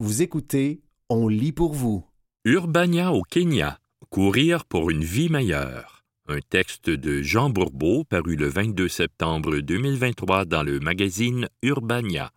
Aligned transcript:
Vous 0.00 0.22
écoutez 0.22 0.80
On 1.08 1.26
lit 1.26 1.50
pour 1.50 1.74
vous. 1.74 2.06
Urbania 2.44 3.12
au 3.12 3.22
Kenya. 3.22 3.80
Courir 4.10 4.64
pour 4.64 4.90
une 4.90 5.02
vie 5.02 5.28
meilleure. 5.28 6.04
Un 6.28 6.38
texte 6.38 6.88
de 6.88 7.20
Jean 7.20 7.50
Bourbeau 7.50 8.04
paru 8.04 8.36
le 8.36 8.46
22 8.46 8.86
septembre 8.86 9.58
2023 9.58 10.44
dans 10.44 10.62
le 10.62 10.78
magazine 10.78 11.48
Urbania. 11.64 12.30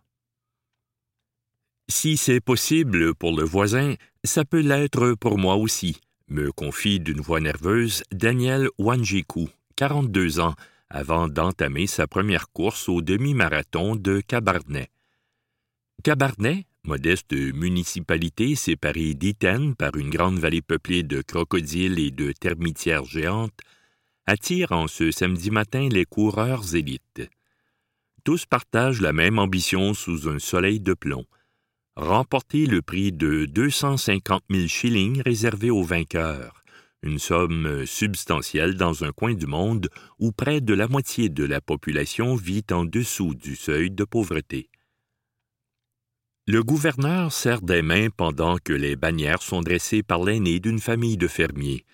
Si 1.88 2.16
c'est 2.16 2.40
possible 2.40 3.14
pour 3.14 3.36
le 3.36 3.44
voisin, 3.44 3.94
ça 4.24 4.44
peut 4.44 4.58
l'être 4.58 5.14
pour 5.14 5.38
moi 5.38 5.54
aussi, 5.54 6.00
me 6.26 6.50
confie 6.50 6.98
d'une 6.98 7.20
voix 7.20 7.40
nerveuse 7.40 8.02
Daniel 8.10 8.70
Wanjiku, 8.78 9.48
42 9.76 10.40
ans, 10.40 10.56
avant 10.90 11.28
d'entamer 11.28 11.86
sa 11.86 12.08
première 12.08 12.50
course 12.50 12.88
au 12.88 13.02
demi-marathon 13.02 13.94
de 13.94 14.20
Cabarnet. 14.20 14.90
Cabarnet, 16.02 16.66
modeste 16.84 17.32
municipalité 17.32 18.54
séparée 18.54 19.14
d'Iten 19.14 19.74
par 19.74 19.96
une 19.96 20.10
grande 20.10 20.38
vallée 20.38 20.62
peuplée 20.62 21.02
de 21.02 21.22
crocodiles 21.22 21.98
et 21.98 22.10
de 22.10 22.32
termitières 22.32 23.04
géantes, 23.04 23.60
attire 24.26 24.72
en 24.72 24.86
ce 24.86 25.10
samedi 25.10 25.50
matin 25.50 25.88
les 25.90 26.04
coureurs 26.04 26.74
élites. 26.74 27.28
Tous 28.24 28.46
partagent 28.46 29.00
la 29.00 29.12
même 29.12 29.38
ambition 29.38 29.94
sous 29.94 30.28
un 30.28 30.38
soleil 30.38 30.80
de 30.80 30.94
plomb 30.94 31.26
remporter 31.96 32.66
le 32.66 32.80
prix 32.80 33.12
de 33.12 33.44
250 33.44 34.42
000 34.50 34.66
shillings 34.66 35.22
réservé 35.22 35.70
aux 35.70 35.82
vainqueurs, 35.82 36.64
une 37.02 37.18
somme 37.18 37.84
substantielle 37.84 38.76
dans 38.76 39.04
un 39.04 39.12
coin 39.12 39.34
du 39.34 39.46
monde 39.46 39.88
où 40.18 40.32
près 40.32 40.60
de 40.60 40.74
la 40.74 40.88
moitié 40.88 41.28
de 41.28 41.44
la 41.44 41.60
population 41.60 42.34
vit 42.34 42.64
en 42.70 42.84
dessous 42.84 43.34
du 43.34 43.56
seuil 43.56 43.90
de 43.90 44.04
pauvreté. 44.04 44.70
Le 46.48 46.64
gouverneur 46.64 47.30
serre 47.30 47.62
des 47.62 47.82
mains 47.82 48.10
pendant 48.10 48.58
que 48.58 48.72
les 48.72 48.96
bannières 48.96 49.42
sont 49.42 49.60
dressées 49.60 50.02
par 50.02 50.24
l'aîné 50.24 50.58
d'une 50.58 50.80
famille 50.80 51.16
de 51.16 51.28
fermiers. 51.28 51.84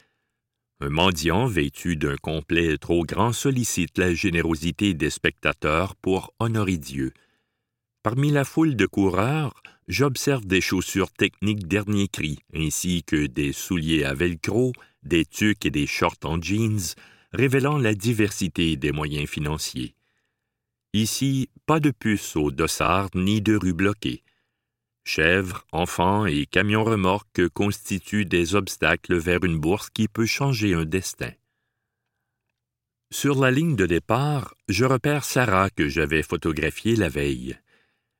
Un 0.80 0.88
mendiant 0.88 1.46
vêtu 1.46 1.96
d'un 1.96 2.16
complet 2.16 2.78
trop 2.78 3.04
grand 3.04 3.34
sollicite 3.34 3.98
la 3.98 4.14
générosité 4.14 4.94
des 4.94 5.10
spectateurs 5.10 5.94
pour 5.96 6.32
honorer 6.38 6.78
Dieu. 6.78 7.12
Parmi 8.02 8.30
la 8.30 8.44
foule 8.46 8.74
de 8.74 8.86
coureurs, 8.86 9.52
j'observe 9.86 10.46
des 10.46 10.62
chaussures 10.62 11.12
techniques 11.12 11.68
dernier 11.68 12.08
cri, 12.08 12.38
ainsi 12.54 13.02
que 13.02 13.26
des 13.26 13.52
souliers 13.52 14.04
à 14.04 14.14
velcro, 14.14 14.72
des 15.02 15.26
tucs 15.26 15.66
et 15.66 15.70
des 15.70 15.86
shorts 15.86 16.24
en 16.24 16.40
jeans, 16.40 16.94
révélant 17.34 17.76
la 17.76 17.92
diversité 17.92 18.76
des 18.76 18.92
moyens 18.92 19.28
financiers. 19.28 19.94
Ici, 20.94 21.50
pas 21.66 21.80
de 21.80 21.90
puces 21.90 22.34
au 22.34 22.50
dossard 22.50 23.10
ni 23.14 23.42
de 23.42 23.54
rues 23.54 23.74
bloquées. 23.74 24.22
Chèvres, 25.08 25.64
enfants 25.72 26.26
et 26.26 26.44
camions 26.44 26.84
remorques 26.84 27.48
constituent 27.54 28.26
des 28.26 28.54
obstacles 28.54 29.16
vers 29.16 29.42
une 29.42 29.58
bourse 29.58 29.88
qui 29.88 30.06
peut 30.06 30.26
changer 30.26 30.74
un 30.74 30.84
destin. 30.84 31.30
Sur 33.10 33.40
la 33.40 33.50
ligne 33.50 33.74
de 33.74 33.86
départ, 33.86 34.54
je 34.68 34.84
repère 34.84 35.24
Sarah 35.24 35.70
que 35.70 35.88
j'avais 35.88 36.22
photographiée 36.22 36.94
la 36.94 37.08
veille. 37.08 37.56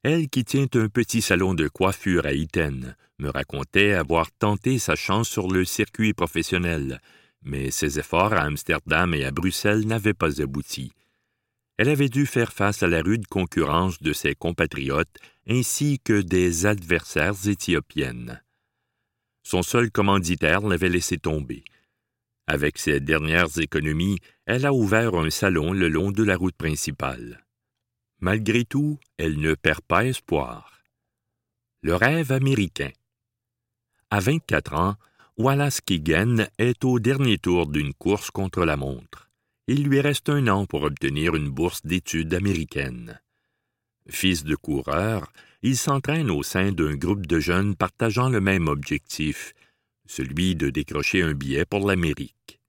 Elle 0.02 0.30
qui 0.30 0.46
tient 0.46 0.66
un 0.76 0.88
petit 0.88 1.20
salon 1.20 1.52
de 1.52 1.68
coiffure 1.68 2.24
à 2.24 2.32
Iten 2.32 2.96
me 3.18 3.28
racontait 3.28 3.92
avoir 3.92 4.32
tenté 4.32 4.78
sa 4.78 4.94
chance 4.94 5.28
sur 5.28 5.48
le 5.48 5.66
circuit 5.66 6.14
professionnel, 6.14 7.02
mais 7.42 7.70
ses 7.70 7.98
efforts 7.98 8.32
à 8.32 8.44
Amsterdam 8.44 9.12
et 9.12 9.26
à 9.26 9.30
Bruxelles 9.30 9.86
n'avaient 9.86 10.14
pas 10.14 10.40
abouti. 10.40 10.92
Elle 11.78 11.88
avait 11.88 12.08
dû 12.08 12.26
faire 12.26 12.52
face 12.52 12.82
à 12.82 12.88
la 12.88 13.00
rude 13.00 13.28
concurrence 13.28 14.02
de 14.02 14.12
ses 14.12 14.34
compatriotes 14.34 15.16
ainsi 15.48 16.00
que 16.00 16.20
des 16.20 16.66
adversaires 16.66 17.46
éthiopiennes. 17.46 18.42
Son 19.44 19.62
seul 19.62 19.90
commanditaire 19.90 20.60
l'avait 20.60 20.88
laissé 20.88 21.18
tomber. 21.18 21.64
Avec 22.48 22.78
ses 22.78 22.98
dernières 22.98 23.58
économies, 23.58 24.18
elle 24.44 24.66
a 24.66 24.72
ouvert 24.72 25.14
un 25.14 25.30
salon 25.30 25.72
le 25.72 25.88
long 25.88 26.10
de 26.10 26.24
la 26.24 26.36
route 26.36 26.56
principale. 26.56 27.46
Malgré 28.20 28.64
tout, 28.64 28.98
elle 29.16 29.38
ne 29.38 29.54
perd 29.54 29.80
pas 29.82 30.04
espoir. 30.04 30.82
Le 31.82 31.94
rêve 31.94 32.32
américain. 32.32 32.90
À 34.10 34.18
24 34.18 34.74
ans, 34.74 34.96
Wallace 35.36 35.80
Keegan 35.80 36.46
est 36.58 36.84
au 36.84 36.98
dernier 36.98 37.38
tour 37.38 37.68
d'une 37.68 37.94
course 37.94 38.32
contre 38.32 38.64
la 38.64 38.76
montre. 38.76 39.27
Il 39.70 39.82
lui 39.84 40.00
reste 40.00 40.30
un 40.30 40.48
an 40.48 40.64
pour 40.64 40.82
obtenir 40.84 41.36
une 41.36 41.50
bourse 41.50 41.84
d'études 41.84 42.32
américaine. 42.32 43.20
Fils 44.08 44.42
de 44.42 44.56
coureur, 44.56 45.30
il 45.60 45.76
s'entraîne 45.76 46.30
au 46.30 46.42
sein 46.42 46.72
d'un 46.72 46.94
groupe 46.96 47.26
de 47.26 47.38
jeunes 47.38 47.76
partageant 47.76 48.30
le 48.30 48.40
même 48.40 48.66
objectif, 48.66 49.52
celui 50.06 50.56
de 50.56 50.70
décrocher 50.70 51.20
un 51.20 51.34
billet 51.34 51.66
pour 51.66 51.86
l'Amérique. 51.86 52.60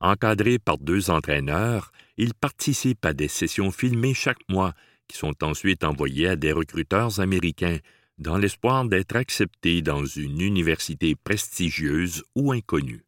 Encadré 0.00 0.58
par 0.58 0.76
deux 0.76 1.08
entraîneurs, 1.08 1.90
il 2.18 2.34
participe 2.34 3.06
à 3.06 3.14
des 3.14 3.28
sessions 3.28 3.70
filmées 3.70 4.12
chaque 4.12 4.46
mois 4.50 4.74
qui 5.08 5.16
sont 5.16 5.42
ensuite 5.42 5.84
envoyées 5.84 6.28
à 6.28 6.36
des 6.36 6.52
recruteurs 6.52 7.18
américains 7.18 7.78
dans 8.18 8.36
l'espoir 8.36 8.84
d'être 8.84 9.16
acceptés 9.16 9.80
dans 9.80 10.04
une 10.04 10.42
université 10.42 11.14
prestigieuse 11.14 12.24
ou 12.34 12.52
inconnue. 12.52 13.06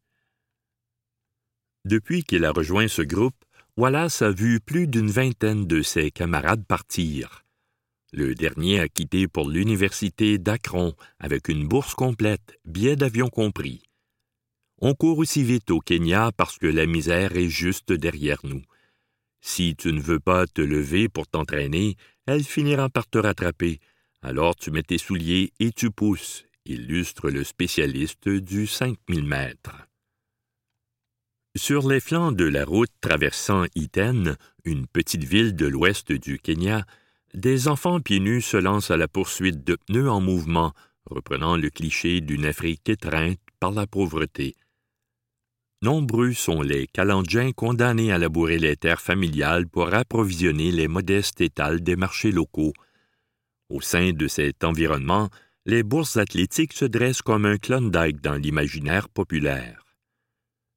Depuis 1.85 2.23
qu'il 2.23 2.45
a 2.45 2.51
rejoint 2.51 2.87
ce 2.87 3.01
groupe, 3.01 3.35
Wallace 3.77 4.21
a 4.21 4.31
vu 4.31 4.59
plus 4.59 4.87
d'une 4.87 5.09
vingtaine 5.09 5.65
de 5.65 5.81
ses 5.81 6.11
camarades 6.11 6.65
partir. 6.65 7.45
Le 8.11 8.35
dernier 8.35 8.79
a 8.79 8.89
quitté 8.89 9.27
pour 9.27 9.49
l'université 9.49 10.37
d'Akron 10.37 10.93
avec 11.19 11.47
une 11.47 11.67
bourse 11.67 11.93
complète, 11.93 12.59
billet 12.65 12.95
d'avion 12.95 13.29
compris. 13.29 13.83
On 14.81 14.93
court 14.95 15.19
aussi 15.19 15.43
vite 15.43 15.71
au 15.71 15.79
Kenya 15.79 16.31
parce 16.35 16.57
que 16.57 16.67
la 16.67 16.85
misère 16.85 17.37
est 17.37 17.49
juste 17.49 17.93
derrière 17.93 18.39
nous. 18.43 18.63
Si 19.41 19.75
tu 19.75 19.93
ne 19.93 20.01
veux 20.01 20.19
pas 20.19 20.47
te 20.47 20.61
lever 20.61 21.07
pour 21.07 21.27
t'entraîner, 21.27 21.95
elle 22.25 22.43
finira 22.43 22.89
par 22.89 23.07
te 23.07 23.17
rattraper. 23.17 23.79
Alors 24.21 24.55
tu 24.55 24.71
mets 24.71 24.83
tes 24.83 24.97
souliers 24.97 25.53
et 25.59 25.71
tu 25.71 25.91
pousses, 25.91 26.45
illustre 26.65 27.29
le 27.29 27.43
spécialiste 27.43 28.27
du 28.27 28.67
5000 28.67 29.23
mètres. 29.23 29.88
Sur 31.55 31.87
les 31.87 31.99
flancs 31.99 32.31
de 32.31 32.45
la 32.45 32.63
route 32.63 32.91
traversant 33.01 33.65
Iten, 33.73 34.37
une 34.65 34.85
petite 34.85 35.23
ville 35.23 35.55
de 35.55 35.65
l'ouest 35.65 36.11
du 36.11 36.37
Kenya, 36.37 36.85
des 37.33 37.67
enfants 37.67 37.99
pieds 37.99 38.19
nus 38.19 38.41
se 38.41 38.57
lancent 38.57 38.91
à 38.91 38.97
la 38.97 39.07
poursuite 39.07 39.63
de 39.63 39.75
pneus 39.75 40.11
en 40.11 40.21
mouvement, 40.21 40.73
reprenant 41.05 41.57
le 41.57 41.71
cliché 41.71 42.21
d'une 42.21 42.45
Afrique 42.45 42.87
étreinte 42.87 43.39
par 43.59 43.71
la 43.71 43.87
pauvreté. 43.87 44.55
Nombreux 45.81 46.33
sont 46.33 46.61
les 46.61 46.85
Calandjins 46.85 47.51
condamnés 47.51 48.11
à 48.11 48.19
labourer 48.19 48.59
les 48.59 48.75
terres 48.75 49.01
familiales 49.01 49.67
pour 49.67 49.91
approvisionner 49.91 50.71
les 50.71 50.87
modestes 50.87 51.41
étals 51.41 51.81
des 51.81 51.95
marchés 51.95 52.31
locaux. 52.31 52.73
Au 53.69 53.81
sein 53.81 54.11
de 54.11 54.27
cet 54.27 54.63
environnement, 54.63 55.29
les 55.65 55.81
bourses 55.81 56.17
athlétiques 56.17 56.73
se 56.73 56.85
dressent 56.85 57.23
comme 57.23 57.45
un 57.45 57.57
Klondike 57.57 58.21
dans 58.21 58.35
l'imaginaire 58.35 59.09
populaire. 59.09 59.88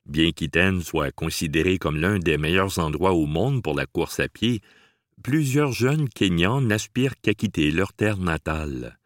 Bien 0.07 0.33
qu'Iten 0.33 0.83
soit 0.83 1.13
considéré 1.13 1.79
comme 1.79 1.97
l'un 1.97 2.19
des 2.19 2.39
meilleurs 2.39 2.79
endroits 2.79 3.13
au 3.13 3.27
monde 3.27 3.63
pour 3.63 3.75
la 3.75 3.87
course 3.87 4.21
à 4.21 4.29
pied, 4.29 4.61
plusieurs 5.23 5.73
jeunes 5.73 6.09
Kenyans 6.09 6.61
n'aspirent 6.61 7.21
qu'à 7.21 7.35
quitter 7.35 7.71
leur 7.71 7.93
terre 7.93 8.19
natale. 8.19 8.99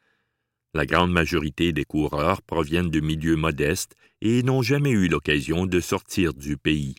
La 0.75 0.87
grande 0.87 1.13
majorité 1.13 1.73
des 1.73 1.85
coureurs 1.85 2.43
proviennent 2.43 2.91
de 2.91 3.01
milieux 3.01 3.37
modestes 3.37 3.95
et 4.21 4.43
n'ont 4.43 4.63
jamais 4.63 4.91
eu 4.91 5.09
l'occasion 5.09 5.67
de 5.67 5.81
sortir 5.81 6.35
du 6.35 6.57
pays. 6.57 6.97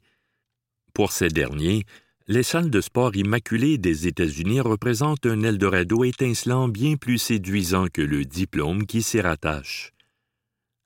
Pour 0.93 1.11
ces 1.11 1.29
derniers, 1.29 1.83
les 2.27 2.43
salles 2.43 2.69
de 2.69 2.81
sport 2.81 3.15
immaculées 3.15 3.77
des 3.77 4.07
États-Unis 4.07 4.59
représentent 4.61 5.25
un 5.25 5.43
Eldorado 5.43 6.03
étincelant 6.03 6.67
bien 6.67 6.97
plus 6.97 7.19
séduisant 7.19 7.87
que 7.87 8.01
le 8.01 8.25
diplôme 8.25 8.85
qui 8.85 9.01
s'y 9.01 9.21
rattache. 9.21 9.93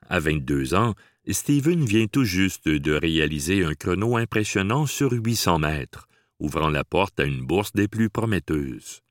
À 0.08 0.20
22 0.20 0.76
ans, 0.76 0.94
Steven 1.34 1.86
vient 1.86 2.08
tout 2.08 2.24
juste 2.24 2.68
de 2.68 2.94
réaliser 2.94 3.64
un 3.64 3.74
chrono 3.74 4.18
impressionnant 4.18 4.86
sur 4.86 5.12
800 5.12 5.60
mètres, 5.60 6.08
ouvrant 6.40 6.70
la 6.70 6.84
porte 6.84 7.20
à 7.20 7.26
une 7.26 7.46
bourse 7.46 7.74
des 7.74 7.88
plus 7.88 8.10
prometteuses. 8.10 9.02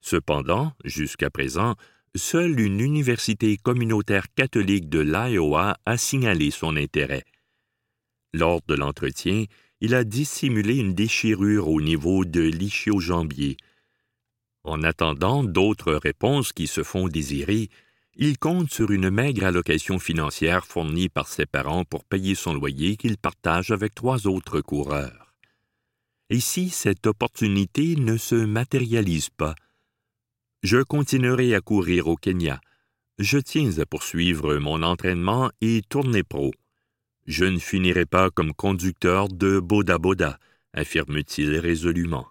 Cependant, 0.00 0.72
jusqu'à 0.84 1.30
présent, 1.30 1.76
seule 2.14 2.58
une 2.58 2.80
université 2.80 3.56
communautaire 3.56 4.26
catholique 4.34 4.88
de 4.88 5.00
l'Iowa 5.00 5.76
a 5.86 5.96
signalé 5.96 6.50
son 6.50 6.76
intérêt. 6.76 7.24
Lors 8.34 8.60
de 8.66 8.74
l'entretien, 8.74 9.44
il 9.80 9.94
a 9.94 10.04
dissimulé 10.04 10.76
une 10.76 10.94
déchirure 10.94 11.68
au 11.68 11.80
niveau 11.80 12.24
de 12.24 12.40
l'ischio-jambier. 12.40 13.56
En 14.64 14.82
attendant 14.82 15.42
d'autres 15.42 15.94
réponses 15.94 16.52
qui 16.52 16.66
se 16.66 16.82
font 16.82 17.08
désirer, 17.08 17.68
il 18.14 18.38
compte 18.38 18.70
sur 18.72 18.90
une 18.90 19.10
maigre 19.10 19.44
allocation 19.44 19.98
financière 19.98 20.66
fournie 20.66 21.08
par 21.08 21.28
ses 21.28 21.46
parents 21.46 21.84
pour 21.84 22.04
payer 22.04 22.34
son 22.34 22.54
loyer 22.54 22.96
qu'il 22.96 23.16
partage 23.16 23.70
avec 23.70 23.94
trois 23.94 24.26
autres 24.26 24.60
coureurs. 24.60 25.34
Et 26.28 26.40
si 26.40 26.70
cette 26.70 27.06
opportunité 27.06 27.96
ne 27.96 28.16
se 28.16 28.34
matérialise 28.34 29.30
pas, 29.30 29.54
je 30.62 30.82
continuerai 30.82 31.54
à 31.54 31.60
courir 31.60 32.06
au 32.06 32.16
Kenya. 32.16 32.60
Je 33.18 33.38
tiens 33.38 33.78
à 33.78 33.86
poursuivre 33.86 34.56
mon 34.56 34.82
entraînement 34.82 35.50
et 35.60 35.82
tourner 35.88 36.22
pro. 36.22 36.52
Je 37.26 37.44
ne 37.44 37.58
finirai 37.58 38.06
pas 38.06 38.30
comme 38.30 38.54
conducteur 38.54 39.28
de 39.28 39.58
Boda 39.58 39.98
Boda, 39.98 40.38
affirme-t-il 40.72 41.56
résolument. 41.58 42.26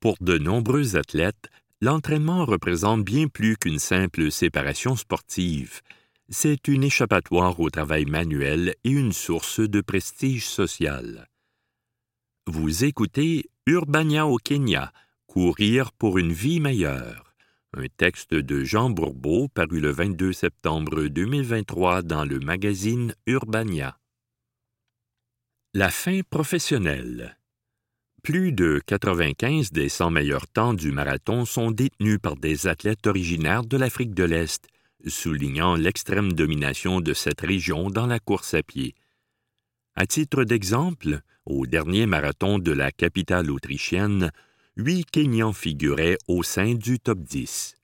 Pour 0.00 0.16
de 0.20 0.38
nombreux 0.38 0.96
athlètes, 0.96 1.50
l'entraînement 1.80 2.44
représente 2.44 3.04
bien 3.04 3.28
plus 3.28 3.56
qu'une 3.56 3.78
simple 3.78 4.30
séparation 4.30 4.96
sportive. 4.96 5.80
C'est 6.28 6.68
une 6.68 6.84
échappatoire 6.84 7.58
au 7.58 7.70
travail 7.70 8.04
manuel 8.04 8.74
et 8.84 8.90
une 8.90 9.12
source 9.12 9.60
de 9.60 9.80
prestige 9.80 10.48
social. 10.48 11.28
Vous 12.46 12.84
écoutez 12.84 13.50
Urbania 13.66 14.26
au 14.26 14.36
Kenya, 14.36 14.92
Courir 15.30 15.92
pour 15.92 16.18
une 16.18 16.32
vie 16.32 16.58
meilleure. 16.58 17.36
Un 17.72 17.86
texte 17.96 18.34
de 18.34 18.64
Jean 18.64 18.90
Bourbeau 18.90 19.46
paru 19.46 19.78
le 19.78 19.90
22 19.90 20.32
septembre 20.32 21.04
2023 21.04 22.02
dans 22.02 22.24
le 22.24 22.40
magazine 22.40 23.14
Urbania. 23.28 23.96
La 25.72 25.88
fin 25.90 26.22
professionnelle. 26.28 27.38
Plus 28.22 28.52
de 28.52 28.82
95 28.84 29.72
des 29.72 29.88
100 29.88 30.10
meilleurs 30.10 30.46
temps 30.46 30.74
du 30.74 30.92
marathon 30.92 31.46
sont 31.46 31.70
détenus 31.70 32.18
par 32.20 32.36
des 32.36 32.66
athlètes 32.66 33.06
originaires 33.06 33.64
de 33.64 33.78
l'Afrique 33.78 34.12
de 34.12 34.24
l'Est, 34.24 34.66
soulignant 35.06 35.74
l'extrême 35.74 36.34
domination 36.34 37.00
de 37.00 37.14
cette 37.14 37.40
région 37.40 37.88
dans 37.88 38.06
la 38.06 38.18
course 38.18 38.52
à 38.52 38.62
pied. 38.62 38.94
À 39.94 40.06
titre 40.06 40.44
d'exemple, 40.44 41.20
au 41.46 41.66
dernier 41.66 42.04
marathon 42.04 42.58
de 42.58 42.72
la 42.72 42.92
capitale 42.92 43.50
autrichienne, 43.50 44.30
huit 44.76 45.10
Kenyans 45.10 45.54
figuraient 45.54 46.18
au 46.28 46.42
sein 46.42 46.74
du 46.74 46.98
top 46.98 47.20
10. 47.20 47.76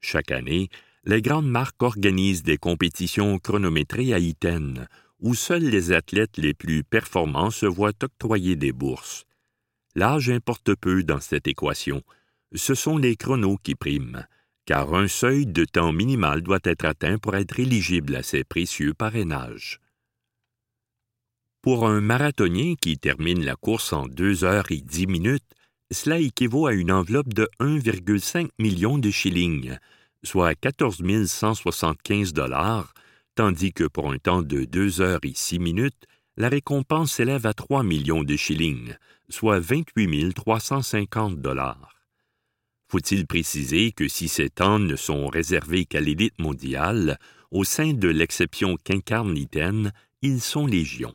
Chaque 0.00 0.30
année, 0.30 0.68
les 1.04 1.20
grandes 1.20 1.50
marques 1.50 1.82
organisent 1.82 2.44
des 2.44 2.58
compétitions 2.58 3.38
chronométrées 3.40 4.14
à 4.14 4.20
Iten, 4.20 4.86
où 5.18 5.34
seuls 5.34 5.64
les 5.64 5.90
athlètes 5.90 6.36
les 6.36 6.54
plus 6.54 6.84
performants 6.84 7.50
se 7.50 7.66
voient 7.66 8.04
octroyer 8.04 8.54
des 8.54 8.72
bourses. 8.72 9.24
L'âge 9.98 10.30
importe 10.30 10.76
peu 10.76 11.02
dans 11.02 11.18
cette 11.18 11.48
équation. 11.48 12.04
Ce 12.54 12.76
sont 12.76 12.98
les 12.98 13.16
chronos 13.16 13.58
qui 13.60 13.74
priment, 13.74 14.24
car 14.64 14.94
un 14.94 15.08
seuil 15.08 15.44
de 15.44 15.64
temps 15.64 15.92
minimal 15.92 16.40
doit 16.40 16.60
être 16.62 16.84
atteint 16.84 17.18
pour 17.18 17.34
être 17.34 17.58
éligible 17.58 18.14
à 18.14 18.22
ces 18.22 18.44
précieux 18.44 18.94
parrainages. 18.94 19.80
Pour 21.62 21.84
un 21.88 22.00
marathonien 22.00 22.76
qui 22.80 22.96
termine 22.96 23.44
la 23.44 23.56
course 23.56 23.92
en 23.92 24.06
deux 24.06 24.44
heures 24.44 24.70
et 24.70 24.80
dix 24.80 25.08
minutes, 25.08 25.50
cela 25.90 26.20
équivaut 26.20 26.68
à 26.68 26.74
une 26.74 26.92
enveloppe 26.92 27.34
de 27.34 27.48
1,5 27.58 28.50
million 28.60 28.98
de 28.98 29.10
shillings, 29.10 29.78
soit 30.22 30.54
14 30.54 31.02
175 31.26 32.32
dollars, 32.34 32.94
tandis 33.34 33.72
que 33.72 33.88
pour 33.88 34.12
un 34.12 34.18
temps 34.18 34.42
de 34.42 34.64
deux 34.64 35.00
heures 35.00 35.24
et 35.24 35.32
six 35.34 35.58
minutes, 35.58 36.06
la 36.36 36.48
récompense 36.48 37.14
s'élève 37.14 37.46
à 37.46 37.52
3 37.52 37.82
millions 37.82 38.22
de 38.22 38.36
shillings, 38.36 38.94
soit 39.30 39.60
28 39.60 40.34
350 40.34 41.40
dollars. 41.40 41.94
Faut-il 42.90 43.26
préciser 43.26 43.92
que 43.92 44.08
si 44.08 44.28
ces 44.28 44.48
temps 44.48 44.78
ne 44.78 44.96
sont 44.96 45.28
réservés 45.28 45.84
qu'à 45.84 46.00
l'élite 46.00 46.38
mondiale, 46.38 47.18
au 47.50 47.64
sein 47.64 47.92
de 47.92 48.08
l'exception 48.08 48.76
qu'incarne 48.82 49.36
ils 50.22 50.40
sont 50.40 50.66
légions? 50.66 51.14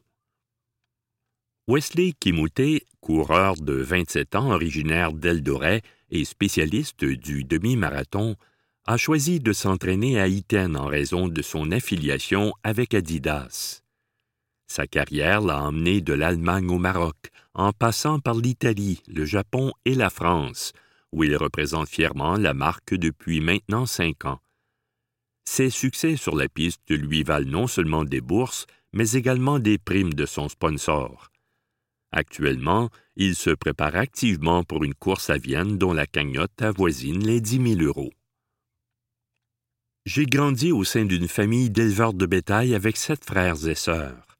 Wesley 1.67 2.13
Kimouté, 2.19 2.85
coureur 2.99 3.55
de 3.55 3.73
27 3.73 4.35
ans 4.35 4.51
originaire 4.51 5.13
d'Eldoret 5.13 5.81
et 6.09 6.25
spécialiste 6.25 7.05
du 7.05 7.43
demi-marathon, 7.43 8.35
a 8.85 8.97
choisi 8.97 9.39
de 9.39 9.53
s'entraîner 9.53 10.19
à 10.19 10.27
Iten 10.27 10.75
en 10.75 10.87
raison 10.87 11.27
de 11.27 11.41
son 11.41 11.71
affiliation 11.71 12.53
avec 12.63 12.93
Adidas. 12.93 13.82
Sa 14.75 14.87
carrière 14.87 15.41
l'a 15.41 15.61
emmené 15.61 16.01
de 16.01 16.13
l'Allemagne 16.13 16.71
au 16.71 16.79
Maroc, 16.79 17.29
en 17.53 17.73
passant 17.73 18.19
par 18.19 18.33
l'Italie, 18.33 19.03
le 19.07 19.23
Japon 19.23 19.71
et 19.85 19.93
la 19.93 20.09
France, 20.09 20.73
où 21.11 21.23
il 21.23 21.37
représente 21.37 21.87
fièrement 21.87 22.37
la 22.37 22.55
marque 22.55 22.95
depuis 22.95 23.39
maintenant 23.39 23.85
cinq 23.85 24.25
ans. 24.25 24.39
Ses 25.45 25.69
succès 25.69 26.15
sur 26.15 26.35
la 26.35 26.49
piste 26.49 26.89
lui 26.89 27.21
valent 27.21 27.51
non 27.51 27.67
seulement 27.67 28.03
des 28.03 28.19
bourses, 28.19 28.65
mais 28.93 29.11
également 29.11 29.59
des 29.59 29.77
primes 29.77 30.15
de 30.15 30.25
son 30.25 30.49
sponsor. 30.49 31.29
Actuellement, 32.11 32.89
il 33.15 33.35
se 33.35 33.51
prépare 33.51 33.95
activement 33.95 34.63
pour 34.63 34.83
une 34.83 34.95
course 34.95 35.29
à 35.29 35.37
Vienne 35.37 35.77
dont 35.77 35.93
la 35.93 36.07
cagnotte 36.07 36.63
avoisine 36.63 37.23
les 37.23 37.41
10 37.41 37.75
000 37.75 37.81
euros. 37.83 38.11
J'ai 40.07 40.25
grandi 40.25 40.71
au 40.71 40.83
sein 40.83 41.05
d'une 41.05 41.27
famille 41.27 41.69
d'éleveurs 41.69 42.15
de 42.15 42.25
bétail 42.25 42.73
avec 42.73 42.97
sept 42.97 43.23
frères 43.23 43.67
et 43.67 43.75
sœurs. 43.75 44.32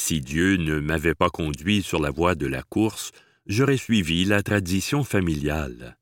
Si 0.00 0.20
Dieu 0.20 0.56
ne 0.58 0.78
m'avait 0.78 1.16
pas 1.16 1.28
conduit 1.28 1.82
sur 1.82 2.00
la 2.00 2.10
voie 2.10 2.36
de 2.36 2.46
la 2.46 2.62
course, 2.62 3.10
j'aurais 3.46 3.76
suivi 3.76 4.24
la 4.24 4.44
tradition 4.44 5.02
familiale. 5.02 5.98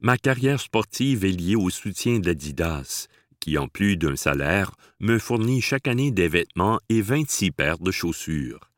Ma 0.00 0.18
carrière 0.18 0.60
sportive 0.60 1.24
est 1.24 1.30
liée 1.30 1.54
au 1.54 1.70
soutien 1.70 2.18
d'Adidas, 2.18 3.06
qui, 3.38 3.56
en 3.58 3.68
plus 3.68 3.96
d'un 3.96 4.16
salaire, 4.16 4.72
me 4.98 5.20
fournit 5.20 5.62
chaque 5.62 5.86
année 5.86 6.10
des 6.10 6.26
vêtements 6.26 6.80
et 6.88 7.00
26 7.00 7.52
paires 7.52 7.78
de 7.78 7.92
chaussures. 7.92 8.72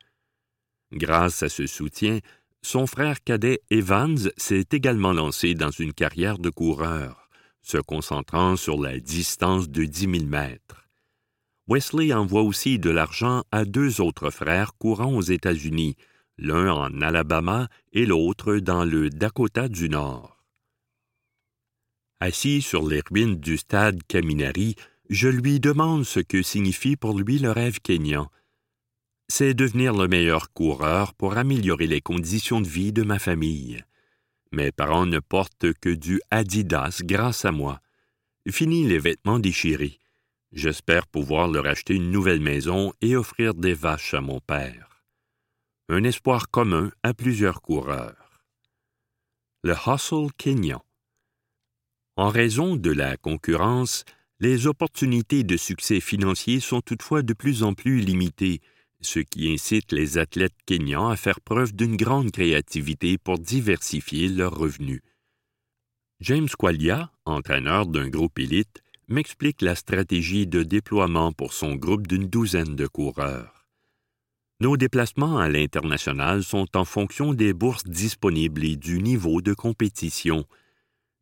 Grâce 0.92 1.42
à 1.42 1.48
ce 1.48 1.66
soutien, 1.66 2.18
son 2.60 2.86
frère 2.86 3.24
cadet 3.24 3.62
Evans 3.70 4.30
s'est 4.36 4.66
également 4.72 5.14
lancé 5.14 5.54
dans 5.54 5.70
une 5.70 5.94
carrière 5.94 6.38
de 6.38 6.50
coureur, 6.50 7.30
se 7.62 7.78
concentrant 7.78 8.56
sur 8.56 8.78
la 8.78 9.00
distance 9.00 9.70
de 9.70 9.84
10 9.84 10.00
000 10.18 10.24
mètres. 10.26 10.83
Wesley 11.68 12.12
envoie 12.12 12.42
aussi 12.42 12.78
de 12.78 12.90
l'argent 12.90 13.44
à 13.50 13.64
deux 13.64 14.00
autres 14.00 14.30
frères 14.30 14.74
courant 14.76 15.14
aux 15.14 15.22
États-Unis, 15.22 15.96
l'un 16.36 16.70
en 16.70 17.00
Alabama 17.00 17.68
et 17.92 18.06
l'autre 18.06 18.56
dans 18.56 18.84
le 18.84 19.08
Dakota 19.10 19.68
du 19.68 19.88
Nord. 19.88 20.44
Assis 22.20 22.62
sur 22.62 22.86
les 22.86 23.02
ruines 23.10 23.36
du 23.36 23.56
stade 23.56 24.02
Kaminari, 24.06 24.76
je 25.10 25.28
lui 25.28 25.60
demande 25.60 26.04
ce 26.04 26.20
que 26.20 26.42
signifie 26.42 26.96
pour 26.96 27.18
lui 27.18 27.38
le 27.38 27.50
rêve 27.50 27.80
kényan, 27.80 28.30
c'est 29.28 29.54
devenir 29.54 29.94
le 29.94 30.06
meilleur 30.06 30.52
coureur 30.52 31.14
pour 31.14 31.36
améliorer 31.38 31.86
les 31.86 32.00
conditions 32.00 32.60
de 32.60 32.68
vie 32.68 32.92
de 32.92 33.02
ma 33.02 33.18
famille. 33.18 33.82
Mes 34.52 34.70
parents 34.70 35.06
ne 35.06 35.18
portent 35.18 35.72
que 35.80 35.88
du 35.88 36.20
Adidas 36.30 37.00
grâce 37.02 37.44
à 37.44 37.50
moi. 37.50 37.80
Fini 38.48 38.86
les 38.86 38.98
vêtements 38.98 39.38
déchirés. 39.38 39.98
J'espère 40.54 41.06
pouvoir 41.06 41.48
leur 41.48 41.66
acheter 41.66 41.94
une 41.94 42.10
nouvelle 42.10 42.40
maison 42.40 42.92
et 43.00 43.16
offrir 43.16 43.54
des 43.54 43.74
vaches 43.74 44.14
à 44.14 44.20
mon 44.20 44.40
père. 44.40 45.02
Un 45.88 46.04
espoir 46.04 46.48
commun 46.48 46.90
à 47.02 47.12
plusieurs 47.12 47.60
coureurs. 47.60 48.40
Le 49.62 49.74
hustle 49.74 50.32
kenyan. 50.38 50.82
En 52.16 52.28
raison 52.28 52.76
de 52.76 52.92
la 52.92 53.16
concurrence, 53.16 54.04
les 54.38 54.66
opportunités 54.66 55.42
de 55.42 55.56
succès 55.56 56.00
financier 56.00 56.60
sont 56.60 56.80
toutefois 56.80 57.22
de 57.22 57.34
plus 57.34 57.62
en 57.62 57.74
plus 57.74 57.98
limitées 57.98 58.60
ce 59.04 59.18
qui 59.20 59.52
incite 59.52 59.92
les 59.92 60.18
athlètes 60.18 60.56
kenyans 60.66 61.08
à 61.08 61.16
faire 61.16 61.40
preuve 61.40 61.74
d'une 61.74 61.96
grande 61.96 62.30
créativité 62.30 63.18
pour 63.18 63.38
diversifier 63.38 64.28
leurs 64.28 64.56
revenus. 64.56 65.02
James 66.20 66.48
Qualia, 66.48 67.12
entraîneur 67.24 67.86
d'un 67.86 68.08
groupe 68.08 68.38
élite, 68.38 68.83
m'explique 69.08 69.62
la 69.62 69.74
stratégie 69.74 70.46
de 70.46 70.62
déploiement 70.62 71.32
pour 71.32 71.52
son 71.52 71.74
groupe 71.74 72.06
d'une 72.06 72.28
douzaine 72.28 72.76
de 72.76 72.86
coureurs. 72.86 73.66
Nos 74.60 74.76
déplacements 74.76 75.38
à 75.38 75.48
l'international 75.48 76.42
sont 76.42 76.76
en 76.76 76.84
fonction 76.84 77.34
des 77.34 77.52
bourses 77.52 77.84
disponibles 77.84 78.64
et 78.64 78.76
du 78.76 79.02
niveau 79.02 79.40
de 79.40 79.52
compétition. 79.52 80.46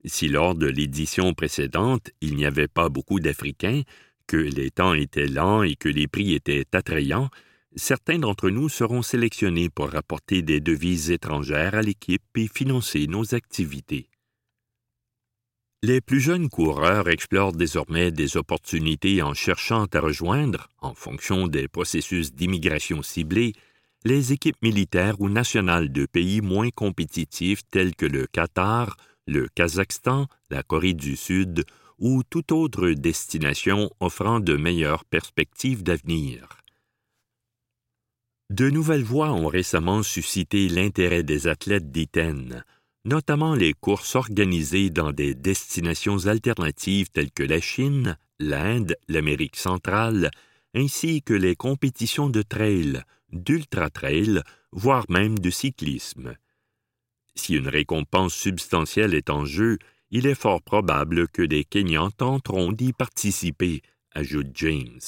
Si 0.05 0.29
lors 0.29 0.55
de 0.55 0.67
l'édition 0.67 1.33
précédente 1.33 2.11
il 2.21 2.37
n'y 2.37 2.45
avait 2.45 2.69
pas 2.69 2.89
beaucoup 2.89 3.21
d'Africains, 3.21 3.83
que 4.27 4.37
les 4.37 4.71
temps 4.71 4.95
étaient 4.95 5.27
lents 5.27 5.63
et 5.63 5.77
que 5.77 5.89
les 5.89 6.09
prix 6.09 6.35
étaient 6.35 6.67
attrayants, 6.73 7.31
certains 7.75 8.19
d'entre 8.19 8.51
nous 8.51 8.69
seront 8.69 9.03
sélectionnés 9.03 9.71
pour 9.71 9.91
rapporter 9.91 10.43
des 10.43 10.61
devises 10.61 11.11
étrangères 11.11 11.75
à 11.75 11.83
l'équipe 11.83 12.23
et 12.37 12.49
financer 12.49 13.07
nos 13.07 13.35
activités. 13.35 14.09
Les 15.85 16.01
plus 16.01 16.21
jeunes 16.21 16.49
coureurs 16.49 17.09
explorent 17.09 17.53
désormais 17.53 18.13
des 18.13 18.37
opportunités 18.37 19.21
en 19.21 19.35
cherchant 19.35 19.87
à 19.87 19.99
rejoindre, 19.99 20.69
en 20.81 20.95
fonction 20.95 21.49
des 21.49 21.67
processus 21.67 22.33
d'immigration 22.33 23.03
ciblés, 23.03 23.53
les 24.05 24.33
équipes 24.33 24.63
militaires 24.63 25.21
ou 25.21 25.29
nationales 25.29 25.91
de 25.91 26.07
pays 26.07 26.41
moins 26.41 26.71
compétitifs 26.71 27.63
tels 27.69 27.97
que 27.97 28.07
le 28.07 28.29
Qatar, 28.29 28.97
le 29.27 29.49
Kazakhstan, 29.49 30.29
la 30.51 30.63
Corée 30.63 30.95
du 30.95 31.17
Sud 31.17 31.65
ou 31.99 32.23
toute 32.23 32.53
autre 32.53 32.91
destination 32.91 33.91
offrant 33.99 34.39
de 34.39 34.57
meilleures 34.57 35.05
perspectives 35.05 35.83
d'avenir. 35.83 36.59
De 38.51 38.71
nouvelles 38.71 39.03
voix 39.03 39.33
ont 39.33 39.49
récemment 39.49 40.05
suscité 40.05 40.69
l'intérêt 40.69 41.25
des 41.25 41.49
athlètes 41.49 41.91
d'Iten. 41.91 42.65
Notamment 43.05 43.55
les 43.55 43.73
courses 43.73 44.15
organisées 44.15 44.91
dans 44.91 45.13
des 45.13 45.35
destinations 45.35 46.27
alternatives 46.27 47.11
telles 47.11 47.33
que 47.33 47.43
la 47.43 47.61
Chine, 47.61 48.17
l'Inde, 48.39 48.97
l'Amérique 49.09 49.57
centrale, 49.57 50.31
ainsi 50.75 51.23
que 51.23 51.35
les 51.35 51.57
compétitions 51.57 52.29
de 52.29 52.43
trail, 52.43 53.03
d'ultra-trail, 53.31 54.43
voire 54.73 55.05
même 55.09 55.39
de 55.39 55.51
cyclisme. 55.51 56.37
Si 57.35 57.55
une 57.55 57.69
récompense 57.69 58.35
substantielle 58.35 59.15
est 59.15 59.31
en 59.31 59.45
jeu, 59.45 59.79
il 60.11 60.27
est 60.27 60.35
fort 60.35 60.63
probable 60.63 61.29
que 61.29 61.43
des 61.43 61.65
Kenyans 61.65 62.11
tenteront 62.11 62.73
d'y 62.73 62.93
participer, 62.93 63.81
ajoute 64.15 64.49
James. 64.55 65.01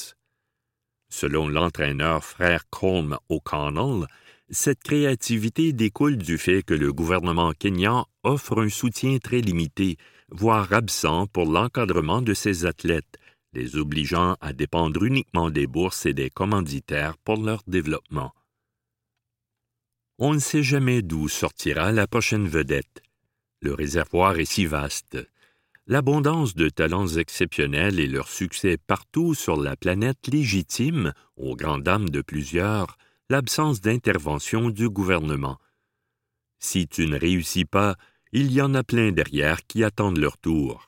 Selon 1.09 1.47
l'entraîneur 1.47 2.23
frère 2.23 2.67
Colm 2.69 3.17
O'Connell, 3.29 4.07
cette 4.49 4.83
créativité 4.83 5.73
découle 5.73 6.17
du 6.17 6.37
fait 6.37 6.63
que 6.63 6.73
le 6.73 6.93
gouvernement 6.93 7.51
kenyan 7.53 8.05
offre 8.23 8.61
un 8.61 8.69
soutien 8.69 9.17
très 9.17 9.41
limité, 9.41 9.97
voire 10.29 10.71
absent 10.71 11.27
pour 11.27 11.45
l'encadrement 11.45 12.21
de 12.21 12.33
ses 12.33 12.65
athlètes, 12.65 13.17
les 13.53 13.75
obligeant 13.75 14.35
à 14.41 14.53
dépendre 14.53 15.03
uniquement 15.03 15.49
des 15.49 15.65
bourses 15.65 16.05
et 16.05 16.13
des 16.13 16.29
commanditaires 16.29 17.17
pour 17.17 17.41
leur 17.41 17.63
développement. 17.67 18.33
On 20.17 20.33
ne 20.33 20.39
sait 20.39 20.63
jamais 20.63 21.01
d'où 21.01 21.27
sortira 21.27 21.91
la 21.91 22.07
prochaine 22.07 22.47
vedette. 22.47 23.03
Le 23.61 23.73
réservoir 23.73 24.37
est 24.39 24.45
si 24.45 24.65
vaste. 24.65 25.17
L'abondance 25.87 26.55
de 26.55 26.69
talents 26.69 27.07
exceptionnels 27.07 27.99
et 27.99 28.07
leur 28.07 28.27
succès 28.29 28.77
partout 28.77 29.33
sur 29.33 29.57
la 29.57 29.75
planète 29.75 30.27
légitime, 30.27 31.13
aux 31.35 31.55
grandes 31.55 31.83
dames 31.83 32.09
de 32.09 32.21
plusieurs, 32.21 32.97
l'absence 33.29 33.81
d'intervention 33.81 34.69
du 34.69 34.89
gouvernement. 34.89 35.57
Si 36.59 36.87
tu 36.87 37.07
ne 37.07 37.17
réussis 37.17 37.65
pas, 37.65 37.95
il 38.31 38.51
y 38.51 38.61
en 38.61 38.73
a 38.73 38.83
plein 38.83 39.11
derrière 39.11 39.65
qui 39.65 39.83
attendent 39.83 40.19
leur 40.19 40.37
tour. 40.37 40.87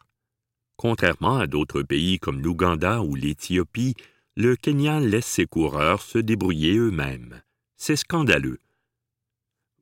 Contrairement 0.76 1.38
à 1.38 1.48
d'autres 1.48 1.82
pays 1.82 2.20
comme 2.20 2.42
l'Ouganda 2.42 3.02
ou 3.02 3.16
l'Éthiopie, 3.16 3.96
le 4.36 4.56
Kenya 4.56 5.00
laisse 5.00 5.26
ses 5.26 5.48
coureurs 5.48 6.02
se 6.02 6.20
débrouiller 6.20 6.78
eux-mêmes. 6.78 7.42
C'est 7.76 7.96
scandaleux. 7.96 8.60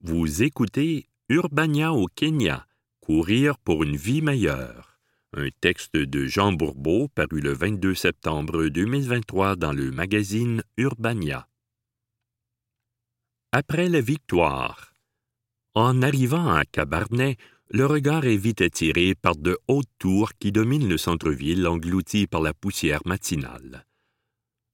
Vous 0.02 0.44
écoutez 0.44 1.08
Urbania 1.28 1.92
au 1.92 2.08
Kenya, 2.08 2.66
Courir 3.02 3.58
pour 3.60 3.84
une 3.84 3.98
vie 3.98 4.22
meilleure. 4.22 4.98
Un 5.34 5.50
texte 5.62 5.96
de 5.96 6.26
Jean 6.26 6.54
Bourbeau 6.54 7.10
paru 7.10 7.42
le 7.42 7.54
22 7.54 7.94
septembre 7.94 8.68
2023 8.68 9.58
dans 9.58 9.74
le 9.74 9.92
magazine 9.92 10.64
Urbania. 10.78 11.48
Après 13.58 13.88
la 13.88 14.02
victoire. 14.02 14.94
En 15.76 16.02
arrivant 16.02 16.50
à 16.50 16.66
Cabarnet, 16.66 17.38
le 17.70 17.86
regard 17.86 18.26
est 18.26 18.36
vite 18.36 18.60
attiré 18.60 19.16
par 19.16 19.38
de 19.38 19.58
hautes 19.70 19.88
tours 19.98 20.34
qui 20.38 20.52
dominent 20.52 20.90
le 20.90 20.98
centre-ville 20.98 21.66
englouti 21.66 22.28
par 22.28 22.42
la 22.42 22.54
poussière 22.54 23.00
matinale. 23.06 23.86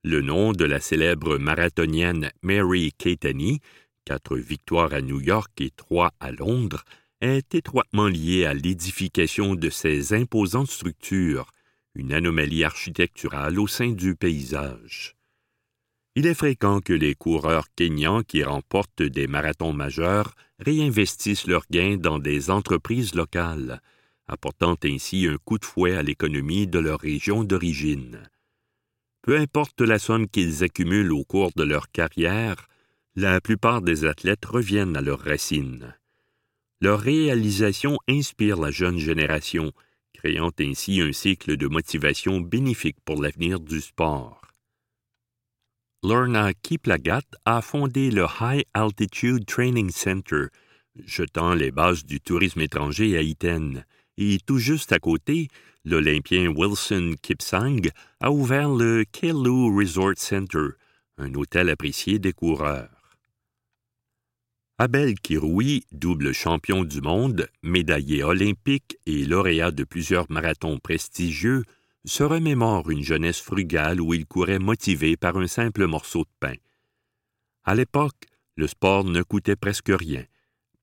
Le 0.03 0.21
nom 0.21 0.51
de 0.51 0.65
la 0.65 0.79
célèbre 0.79 1.38
marathonienne 1.38 2.31
Mary 2.41 2.91
Keitany, 2.97 3.59
quatre 4.03 4.35
victoires 4.35 4.95
à 4.95 5.01
New 5.01 5.21
York 5.21 5.51
et 5.61 5.69
trois 5.69 6.11
à 6.19 6.31
Londres, 6.31 6.83
est 7.21 7.53
étroitement 7.53 8.07
lié 8.07 8.45
à 8.45 8.55
l'édification 8.55 9.53
de 9.53 9.69
ces 9.69 10.15
imposantes 10.15 10.71
structures, 10.71 11.51
une 11.93 12.13
anomalie 12.13 12.63
architecturale 12.63 13.59
au 13.59 13.67
sein 13.67 13.91
du 13.91 14.15
paysage. 14.15 15.20
Il 16.15 16.25
est 16.25 16.34
fréquent 16.34 16.82
que 16.82 16.91
les 16.91 17.15
coureurs 17.15 17.68
kényans 17.74 18.22
qui 18.24 18.44
remportent 18.44 19.01
des 19.01 19.27
marathons 19.27 19.72
majeurs 19.72 20.36
réinvestissent 20.60 21.48
leurs 21.48 21.65
gains 21.72 21.96
dans 21.96 22.20
des 22.20 22.50
entreprises 22.50 23.15
locales, 23.15 23.82
apportant 24.27 24.75
ainsi 24.84 25.25
un 25.25 25.38
coup 25.38 25.58
de 25.58 25.63
fouet 25.63 25.96
à 25.96 26.03
l'économie 26.03 26.68
de 26.68 26.80
leur 26.80 27.00
région 27.00 27.46
d'origine. 27.46 28.30
Peu 29.22 29.38
importe 29.38 29.80
la 29.80 30.00
somme 30.00 30.27
qu'ils 30.27 30.63
accumulent 30.65 31.13
au 31.13 31.24
cours 31.24 31.51
de 31.56 31.63
leur 31.63 31.89
carrière, 31.91 32.68
la 33.15 33.39
plupart 33.39 33.82
des 33.82 34.03
athlètes 34.03 34.46
reviennent 34.46 34.98
à 34.98 35.01
leurs 35.01 35.22
racines. 35.22 35.96
Leur 36.82 37.00
réalisation 37.00 38.00
inspire 38.10 38.58
la 38.58 38.72
jeune 38.72 38.98
génération, 38.98 39.72
créant 40.13 40.51
ainsi 40.60 41.00
un 41.00 41.13
cycle 41.13 41.56
de 41.56 41.68
motivation 41.68 42.41
bénéfique 42.41 42.98
pour 43.06 43.22
l'avenir 43.22 43.60
du 43.60 43.80
sport. 43.80 44.40
Lorna 46.03 46.51
Kiplagat 46.53 47.22
a 47.46 47.62
fondé 47.62 48.10
le 48.10 48.25
High 48.25 48.63
Altitude 48.74 49.46
Training 49.46 49.91
Center, 49.91 50.48
jetant 51.05 51.53
les 51.53 51.70
bases 51.70 52.05
du 52.05 52.20
tourisme 52.20 52.62
étranger 52.62 53.15
à 53.17 53.22
Iten, 53.22 53.86
et 54.17 54.39
tout 54.43 54.58
juste 54.58 54.93
à 54.93 54.98
côté, 54.98 55.50
l'Olympien 55.86 56.48
Wilson 56.48 57.13
Kipsang 57.22 57.81
a 58.20 58.31
ouvert 58.31 58.70
le 58.70 59.05
Kelu 59.12 59.77
Resort 59.77 60.17
Center, 60.17 60.70
un 61.20 61.36
hôtel 61.36 61.70
apprécié 61.70 62.17
des 62.17 62.34
coureurs. 62.34 63.20
Abel 64.79 65.13
Kiroui, 65.20 65.86
double 65.91 66.34
champion 66.34 66.84
du 66.84 67.01
monde, 67.01 67.48
médaillé 67.62 68.24
olympique 68.24 68.98
et 69.05 69.24
lauréat 69.24 69.70
de 69.70 69.84
plusieurs 69.84 70.25
marathons 70.31 70.79
prestigieux, 70.79 71.62
se 72.05 72.24
remémore 72.24 72.89
une 72.89 73.03
jeunesse 73.03 73.39
frugale 73.39 74.01
où 74.01 74.13
il 74.13 74.25
courait 74.25 74.60
motivé 74.60 75.17
par 75.17 75.38
un 75.38 75.48
simple 75.48 75.86
morceau 75.86 76.24
de 76.24 76.29
pain. 76.39 76.55
À 77.63 77.75
l'époque, 77.75 78.25
le 78.55 78.67
sport 78.67 79.03
ne 79.03 79.22
coûtait 79.22 79.55
presque 79.55 79.91
rien, 79.91 80.25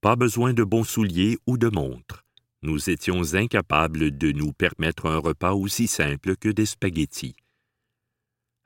pas 0.01 0.17
besoin 0.17 0.53
de 0.53 0.65
bons 0.65 0.85
souliers 0.85 1.39
ou 1.47 1.59
de 1.59 1.69
montres. 1.69 2.25
Nous 2.63 2.91
étions 2.91 3.35
incapables 3.35 4.17
de 4.17 4.33
nous 4.33 4.53
permettre 4.53 5.07
un 5.07 5.19
repas 5.19 5.53
aussi 5.53 5.87
simple 5.87 6.37
que 6.37 6.49
des 6.49 6.67
spaghettis. 6.67 7.37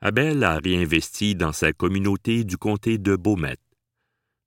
Abel 0.01 0.43
a 0.43 0.57
réinvesti 0.57 1.35
dans 1.35 1.53
sa 1.53 1.73
communauté 1.73 2.43
du 2.43 2.57
comté 2.57 2.97
de 2.97 3.15
Beaumet. 3.15 3.57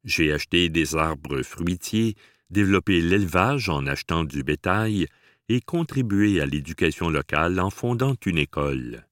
J'ai 0.05 0.33
acheté 0.33 0.69
des 0.69 0.95
arbres 0.95 1.43
fruitiers, 1.43 2.15
développé 2.51 3.01
l'élevage 3.01 3.69
en 3.69 3.87
achetant 3.87 4.25
du 4.25 4.43
bétail, 4.43 5.07
et 5.49 5.61
contribuer 5.61 6.41
à 6.41 6.47
l'éducation 6.47 7.09
locale 7.09 7.61
en 7.61 7.71
fondant 7.71 8.17
une 8.25 8.39
école. 8.39 9.07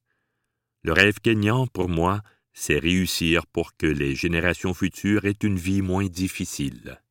Le 0.83 0.93
rêve 0.93 1.19
kényan, 1.19 1.67
pour 1.67 1.89
moi, 1.89 2.21
c'est 2.53 2.79
réussir 2.79 3.47
pour 3.47 3.75
que 3.75 3.87
les 3.87 4.15
générations 4.15 4.73
futures 4.73 5.25
aient 5.25 5.43
une 5.43 5.57
vie 5.57 5.81
moins 5.81 6.05
difficile. 6.05 7.01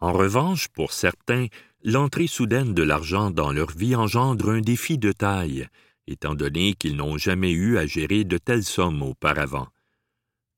En 0.00 0.12
revanche, 0.12 0.68
pour 0.68 0.92
certains, 0.92 1.46
l'entrée 1.82 2.26
soudaine 2.26 2.74
de 2.74 2.82
l'argent 2.82 3.30
dans 3.30 3.52
leur 3.52 3.70
vie 3.70 3.94
engendre 3.94 4.50
un 4.50 4.60
défi 4.60 4.98
de 4.98 5.12
taille, 5.12 5.68
étant 6.06 6.34
donné 6.34 6.74
qu'ils 6.74 6.96
n'ont 6.96 7.16
jamais 7.16 7.52
eu 7.52 7.78
à 7.78 7.86
gérer 7.86 8.24
de 8.24 8.38
telles 8.38 8.64
sommes 8.64 9.02
auparavant. 9.02 9.68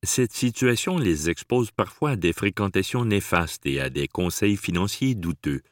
Cette 0.02 0.32
situation 0.32 0.98
les 0.98 1.28
expose 1.28 1.70
parfois 1.70 2.10
à 2.10 2.16
des 2.16 2.32
fréquentations 2.32 3.04
néfastes 3.04 3.66
et 3.66 3.80
à 3.80 3.90
des 3.90 4.08
conseils 4.08 4.56
financiers 4.56 5.14
douteux. 5.14 5.62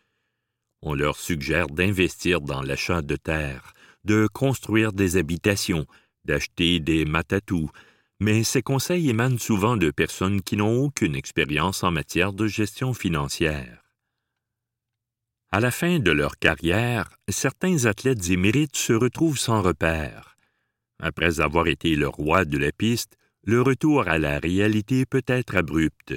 On 0.83 0.95
leur 0.95 1.16
suggère 1.16 1.68
d'investir 1.68 2.40
dans 2.40 2.62
l'achat 2.62 3.02
de 3.02 3.16
terres, 3.16 3.75
de 4.04 4.28
construire 4.33 4.92
des 4.92 5.16
habitations, 5.16 5.87
d'acheter 6.25 6.80
des 6.80 7.04
matatous, 7.04 7.71
mais 8.21 8.45
ces 8.45 8.62
conseils 8.62 9.11
émanent 9.11 9.38
souvent 9.38 9.76
de 9.76 9.90
personnes 9.90 10.42
qui 10.42 10.56
n'ont 10.56 10.85
aucune 10.85 11.14
expérience 11.14 11.83
en 11.83 11.90
matière 11.90 12.33
de 12.33 12.47
gestion 12.47 12.95
financière. 12.95 13.83
À 15.52 15.61
la 15.61 15.71
fin 15.71 15.99
de 15.99 16.11
leur 16.11 16.38
carrière, 16.38 17.09
certains 17.28 17.85
athlètes 17.87 18.30
émérites 18.30 18.76
se 18.76 18.92
retrouvent 18.92 19.38
sans 19.38 19.62
repère. 19.62 20.37
Après 21.00 21.40
avoir 21.40 21.66
été 21.66 21.95
le 21.95 22.09
roi 22.09 22.45
de 22.45 22.59
la 22.59 22.73
piste, 22.73 23.16
le 23.45 23.62
retour 23.62 24.09
à 24.09 24.18
la 24.18 24.38
réalité 24.38 25.06
peut 25.06 25.25
être 25.26 25.56
abrupt. 25.56 26.14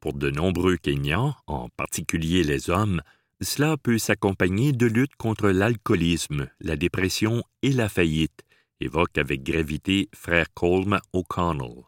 Pour 0.00 0.12
de 0.12 0.30
nombreux 0.30 0.76
Kenyans, 0.76 1.34
en 1.46 1.68
particulier 1.70 2.42
les 2.42 2.68
hommes, 2.68 3.00
cela 3.40 3.76
peut 3.76 3.98
s'accompagner 3.98 4.72
de 4.72 4.86
lutte 4.86 5.16
contre 5.16 5.50
l'alcoolisme, 5.50 6.48
la 6.60 6.76
dépression 6.76 7.42
et 7.62 7.72
la 7.72 7.88
faillite, 7.88 8.42
évoque 8.80 9.18
avec 9.18 9.42
gravité 9.42 10.08
frère 10.14 10.46
Colm 10.54 11.00
O'Connell. 11.12 11.84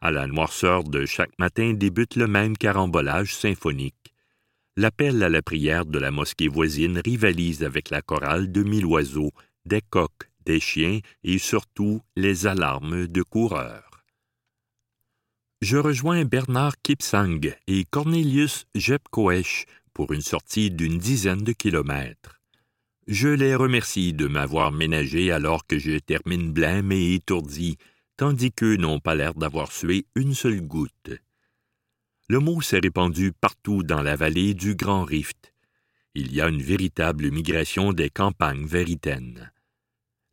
À 0.00 0.10
la 0.10 0.26
noirceur 0.26 0.84
de 0.84 1.06
chaque 1.06 1.36
matin 1.38 1.72
débute 1.72 2.16
le 2.16 2.26
même 2.26 2.56
carambolage 2.56 3.34
symphonique. 3.34 4.14
L'appel 4.76 5.22
à 5.22 5.30
la 5.30 5.40
prière 5.40 5.86
de 5.86 5.98
la 5.98 6.10
mosquée 6.10 6.48
voisine 6.48 7.00
rivalise 7.02 7.64
avec 7.64 7.90
la 7.90 8.02
chorale 8.02 8.52
de 8.52 8.62
mille 8.62 8.84
oiseaux, 8.84 9.32
des 9.64 9.80
coqs, 9.80 10.30
des 10.44 10.60
chiens 10.60 11.00
et 11.24 11.38
surtout 11.38 12.02
les 12.14 12.46
alarmes 12.46 13.06
de 13.06 13.22
coureurs. 13.22 14.04
Je 15.62 15.78
rejoins 15.78 16.26
Bernard 16.26 16.74
Kipsang 16.82 17.40
et 17.66 17.84
Cornelius 17.84 18.66
Jepkoesch 18.74 19.64
pour 19.96 20.12
une 20.12 20.20
sortie 20.20 20.70
d'une 20.70 20.98
dizaine 20.98 21.42
de 21.42 21.52
kilomètres. 21.52 22.38
Je 23.06 23.28
les 23.28 23.54
remercie 23.54 24.12
de 24.12 24.26
m'avoir 24.26 24.70
ménagé 24.70 25.32
alors 25.32 25.66
que 25.66 25.78
je 25.78 25.96
termine 25.96 26.52
blême 26.52 26.92
et 26.92 27.14
étourdi, 27.14 27.78
tandis 28.18 28.52
qu'eux 28.52 28.76
n'ont 28.76 29.00
pas 29.00 29.14
l'air 29.14 29.32
d'avoir 29.32 29.72
sué 29.72 30.04
une 30.14 30.34
seule 30.34 30.60
goutte. 30.60 31.12
le 32.28 32.40
mot 32.40 32.60
s'est 32.60 32.80
répandu 32.80 33.32
partout 33.32 33.84
dans 33.84 34.02
la 34.02 34.16
vallée 34.16 34.52
du 34.52 34.74
Grand 34.74 35.04
Rift. 35.04 35.54
Il 36.14 36.34
y 36.34 36.42
a 36.42 36.48
une 36.48 36.62
véritable 36.62 37.30
migration 37.30 37.94
des 37.94 38.10
campagnes 38.10 38.66
véritaines. 38.66 39.50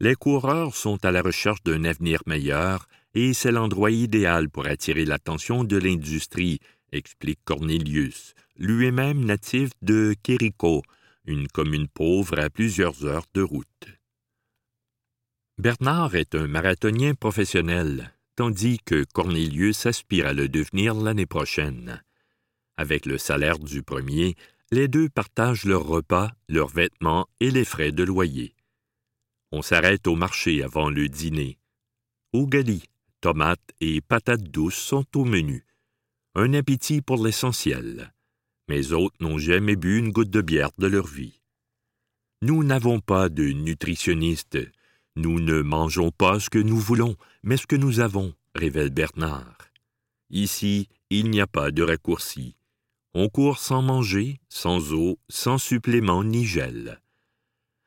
Les 0.01 0.15
coureurs 0.15 0.75
sont 0.75 1.05
à 1.05 1.11
la 1.11 1.21
recherche 1.21 1.63
d'un 1.63 1.85
avenir 1.85 2.21
meilleur 2.25 2.89
et 3.13 3.33
c'est 3.33 3.53
l'endroit 3.53 3.91
idéal 3.91 4.49
pour 4.49 4.65
attirer 4.65 5.05
l'attention 5.05 5.63
de 5.63 5.77
l'industrie, 5.77 6.59
explique 6.91 7.39
Cornelius, 7.45 8.33
lui-même 8.57 9.25
natif 9.25 9.71
de 9.81 10.15
Quérico, 10.21 10.83
une 11.25 11.47
commune 11.47 11.87
pauvre 11.87 12.39
à 12.39 12.49
plusieurs 12.49 13.05
heures 13.05 13.25
de 13.33 13.41
route. 13.41 13.87
Bernard 15.57 16.15
est 16.15 16.35
un 16.35 16.47
marathonien 16.47 17.13
professionnel, 17.13 18.13
tandis 18.35 18.79
que 18.79 19.03
Cornelius 19.13 19.85
aspire 19.85 20.27
à 20.27 20.33
le 20.33 20.49
devenir 20.49 20.95
l'année 20.95 21.25
prochaine. 21.25 22.03
Avec 22.75 23.05
le 23.05 23.17
salaire 23.17 23.59
du 23.59 23.83
premier, 23.83 24.35
les 24.71 24.87
deux 24.87 25.09
partagent 25.09 25.65
leurs 25.65 25.85
repas, 25.85 26.31
leurs 26.49 26.69
vêtements 26.69 27.27
et 27.39 27.51
les 27.51 27.65
frais 27.65 27.91
de 27.91 28.03
loyer. 28.03 28.55
On 29.51 29.61
s'arrête 29.61 30.07
au 30.07 30.15
marché 30.15 30.63
avant 30.63 30.89
le 30.89 31.07
dîner. 31.07 31.59
Ougali, 32.33 32.83
tomates 33.21 33.71
et 33.79 34.01
patates 34.01 34.49
douces 34.49 34.79
sont 34.79 35.05
au 35.15 35.25
menu. 35.25 35.65
Un 36.33 36.55
appétit 36.55 37.01
pour 37.01 37.23
l'essentiel. 37.23 38.12
Mes 38.73 38.91
autres 38.91 39.15
n'ont 39.19 39.37
jamais 39.37 39.75
bu 39.75 39.99
une 39.99 40.09
goutte 40.09 40.31
de 40.31 40.41
bière 40.41 40.71
de 40.79 40.87
leur 40.87 41.05
vie. 41.05 41.39
Nous 42.41 42.63
n'avons 42.63 42.99
pas 42.99 43.29
de 43.29 43.43
nutritionniste. 43.43 44.57
Nous 45.15 45.39
ne 45.39 45.61
mangeons 45.61 46.09
pas 46.09 46.39
ce 46.39 46.49
que 46.49 46.57
nous 46.57 46.79
voulons, 46.79 47.15
mais 47.43 47.57
ce 47.57 47.67
que 47.67 47.75
nous 47.75 47.99
avons, 47.99 48.33
révèle 48.55 48.89
Bernard. 48.89 49.59
Ici, 50.31 50.87
il 51.11 51.29
n'y 51.29 51.39
a 51.39 51.45
pas 51.45 51.69
de 51.69 51.83
raccourci. 51.83 52.55
On 53.13 53.29
court 53.29 53.59
sans 53.59 53.83
manger, 53.83 54.39
sans 54.49 54.91
eau, 54.91 55.19
sans 55.29 55.59
supplément 55.59 56.23
ni 56.23 56.43
gel. 56.43 56.99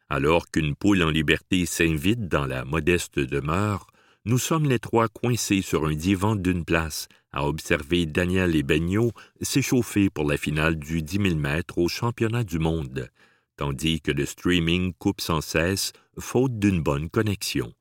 Alors 0.08 0.48
qu'une 0.52 0.76
poule 0.76 1.02
en 1.02 1.10
liberté 1.10 1.66
s'invite 1.66 2.28
dans 2.28 2.46
la 2.46 2.64
modeste 2.64 3.18
demeure, 3.18 3.88
nous 4.26 4.38
sommes 4.38 4.68
les 4.68 4.80
trois 4.80 5.08
coincés 5.08 5.62
sur 5.62 5.86
un 5.86 5.94
divan 5.94 6.34
d'une 6.34 6.64
place 6.64 7.06
à 7.30 7.46
observer 7.46 8.06
Daniel 8.06 8.56
et 8.56 8.64
Begnaud 8.64 9.12
s'échauffer 9.40 10.10
pour 10.10 10.28
la 10.28 10.36
finale 10.36 10.74
du 10.76 11.00
10 11.00 11.22
000 11.22 11.34
mètres 11.36 11.78
au 11.78 11.86
championnat 11.86 12.42
du 12.42 12.58
monde, 12.58 13.08
tandis 13.56 14.00
que 14.00 14.10
le 14.10 14.26
streaming 14.26 14.94
coupe 14.94 15.20
sans 15.20 15.40
cesse 15.40 15.92
faute 16.18 16.58
d'une 16.58 16.82
bonne 16.82 17.08
connexion. 17.08 17.72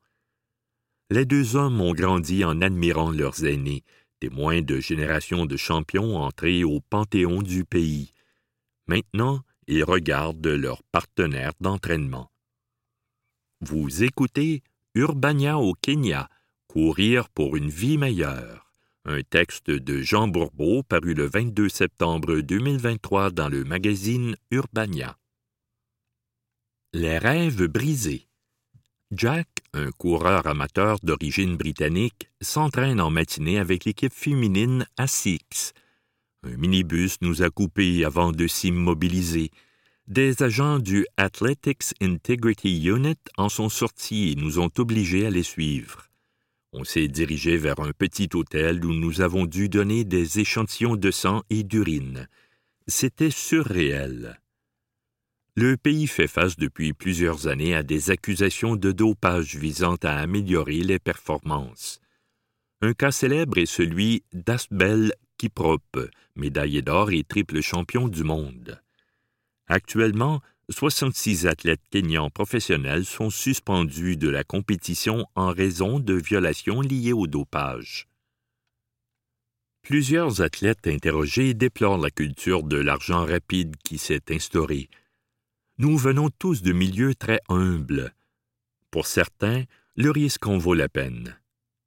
Les 1.10 1.24
deux 1.24 1.56
hommes 1.56 1.80
ont 1.80 1.94
grandi 1.94 2.44
en 2.44 2.60
admirant 2.60 3.10
leurs 3.10 3.44
aînés, 3.44 3.82
témoins 4.20 4.62
de 4.62 4.78
générations 4.78 5.46
de 5.46 5.56
champions 5.56 6.16
entrés 6.16 6.62
au 6.62 6.80
panthéon 6.80 7.42
du 7.42 7.64
pays. 7.64 8.12
Maintenant, 8.86 9.40
ils 9.66 9.82
regardent 9.82 10.46
leurs 10.46 10.84
partenaires 10.92 11.54
d'entraînement. 11.60 12.30
Vous 13.60 14.04
écoutez 14.04 14.62
Urbania 14.94 15.58
au 15.58 15.74
Kenya, 15.74 16.28
Courir 16.68 17.30
pour 17.30 17.56
une 17.56 17.70
vie 17.70 17.96
meilleure, 17.96 18.70
un 19.06 19.22
texte 19.22 19.70
de 19.70 20.02
Jean 20.02 20.28
Bourbeau 20.28 20.82
paru 20.82 21.14
le 21.14 21.26
22 21.26 21.68
septembre 21.68 22.40
2023 22.40 23.30
dans 23.30 23.48
le 23.48 23.64
magazine 23.64 24.36
Urbania. 24.50 25.16
Les 26.92 27.16
rêves 27.16 27.64
brisés. 27.66 28.26
Jack, 29.12 29.48
un 29.72 29.90
coureur 29.92 30.46
amateur 30.46 30.98
d'origine 31.02 31.56
britannique, 31.56 32.28
s'entraîne 32.42 33.00
en 33.00 33.10
matinée 33.10 33.58
avec 33.58 33.84
l'équipe 33.84 34.12
féminine 34.12 34.86
à 34.96 35.06
Six. 35.06 35.72
Un 36.42 36.56
minibus 36.56 37.16
nous 37.22 37.42
a 37.42 37.48
coupés 37.48 38.04
avant 38.04 38.32
de 38.32 38.46
s'immobiliser. 38.46 39.50
Des 40.08 40.42
agents 40.42 40.78
du 40.78 41.06
Athletics 41.16 41.94
Integrity 42.02 42.84
Unit 42.84 43.18
en 43.36 43.48
sont 43.48 43.68
sortis 43.68 44.32
et 44.32 44.34
nous 44.34 44.58
ont 44.58 44.70
obligés 44.78 45.26
à 45.26 45.30
les 45.30 45.42
suivre. 45.42 46.06
On 46.78 46.84
s'est 46.84 47.08
dirigé 47.08 47.56
vers 47.56 47.80
un 47.80 47.92
petit 47.92 48.28
hôtel 48.34 48.84
où 48.84 48.92
nous 48.92 49.22
avons 49.22 49.46
dû 49.46 49.70
donner 49.70 50.04
des 50.04 50.40
échantillons 50.40 50.96
de 50.96 51.10
sang 51.10 51.42
et 51.48 51.62
d'urine. 51.62 52.28
C'était 52.86 53.30
surréel. 53.30 54.38
Le 55.54 55.78
pays 55.78 56.06
fait 56.06 56.26
face 56.26 56.58
depuis 56.58 56.92
plusieurs 56.92 57.46
années 57.48 57.74
à 57.74 57.82
des 57.82 58.10
accusations 58.10 58.76
de 58.76 58.92
dopage 58.92 59.56
visant 59.56 59.96
à 60.02 60.18
améliorer 60.18 60.80
les 60.80 60.98
performances. 60.98 61.98
Un 62.82 62.92
cas 62.92 63.10
célèbre 63.10 63.56
est 63.56 63.64
celui 63.64 64.22
d'Asbel 64.34 65.14
Kiprop, 65.38 66.10
médaillé 66.34 66.82
d'or 66.82 67.10
et 67.10 67.24
triple 67.24 67.62
champion 67.62 68.06
du 68.06 68.22
monde. 68.22 68.82
Actuellement, 69.66 70.42
66 70.70 71.46
athlètes 71.46 71.82
kenyans 71.90 72.28
professionnels 72.28 73.04
sont 73.04 73.30
suspendus 73.30 74.16
de 74.16 74.28
la 74.28 74.42
compétition 74.42 75.24
en 75.36 75.52
raison 75.52 76.00
de 76.00 76.14
violations 76.14 76.80
liées 76.80 77.12
au 77.12 77.28
dopage. 77.28 78.08
Plusieurs 79.82 80.42
athlètes 80.42 80.88
interrogés 80.88 81.54
déplorent 81.54 81.98
la 81.98 82.10
culture 82.10 82.64
de 82.64 82.76
l'argent 82.76 83.24
rapide 83.24 83.76
qui 83.84 83.98
s'est 83.98 84.24
instaurée, 84.30 84.88
nous 85.78 85.96
venons 85.96 86.30
tous 86.30 86.62
de 86.62 86.72
milieux 86.72 87.14
très 87.14 87.40
humbles. 87.48 88.14
Pour 88.90 89.06
certains, 89.06 89.64
le 89.94 90.10
risque 90.10 90.46
en 90.46 90.58
vaut 90.58 90.74
la 90.74 90.88
peine. 90.88 91.38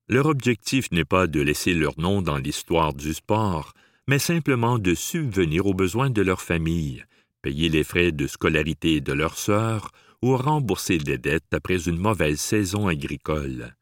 Leur 0.07 0.27
objectif 0.27 0.91
n'est 0.91 1.05
pas 1.05 1.27
de 1.27 1.41
laisser 1.41 1.73
leur 1.73 1.99
nom 1.99 2.21
dans 2.21 2.37
l'histoire 2.37 2.93
du 2.93 3.13
sport, 3.13 3.73
mais 4.07 4.19
simplement 4.19 4.79
de 4.79 4.93
subvenir 4.93 5.65
aux 5.65 5.73
besoins 5.73 6.09
de 6.11 6.21
leur 6.21 6.41
famille, 6.41 7.03
payer 7.41 7.69
les 7.69 7.83
frais 7.83 8.11
de 8.11 8.27
scolarité 8.27 9.01
de 9.01 9.13
leurs 9.13 9.37
sœurs 9.37 9.91
ou 10.21 10.35
rembourser 10.35 10.97
des 10.97 11.17
dettes 11.17 11.53
après 11.53 11.87
une 11.87 11.97
mauvaise 11.97 12.39
saison 12.39 12.87
agricole. 12.87 13.75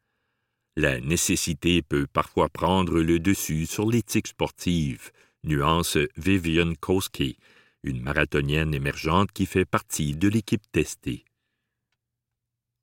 La 0.76 1.00
nécessité 1.00 1.82
peut 1.82 2.06
parfois 2.06 2.48
prendre 2.48 3.00
le 3.00 3.18
dessus 3.18 3.66
sur 3.66 3.90
l'éthique 3.90 4.28
sportive, 4.28 5.10
nuance 5.42 5.98
Vivian 6.16 6.74
Koski, 6.78 7.36
une 7.82 8.00
marathonienne 8.00 8.74
émergente 8.74 9.32
qui 9.32 9.46
fait 9.46 9.64
partie 9.64 10.14
de 10.14 10.28
l'équipe 10.28 10.70
testée. 10.70 11.24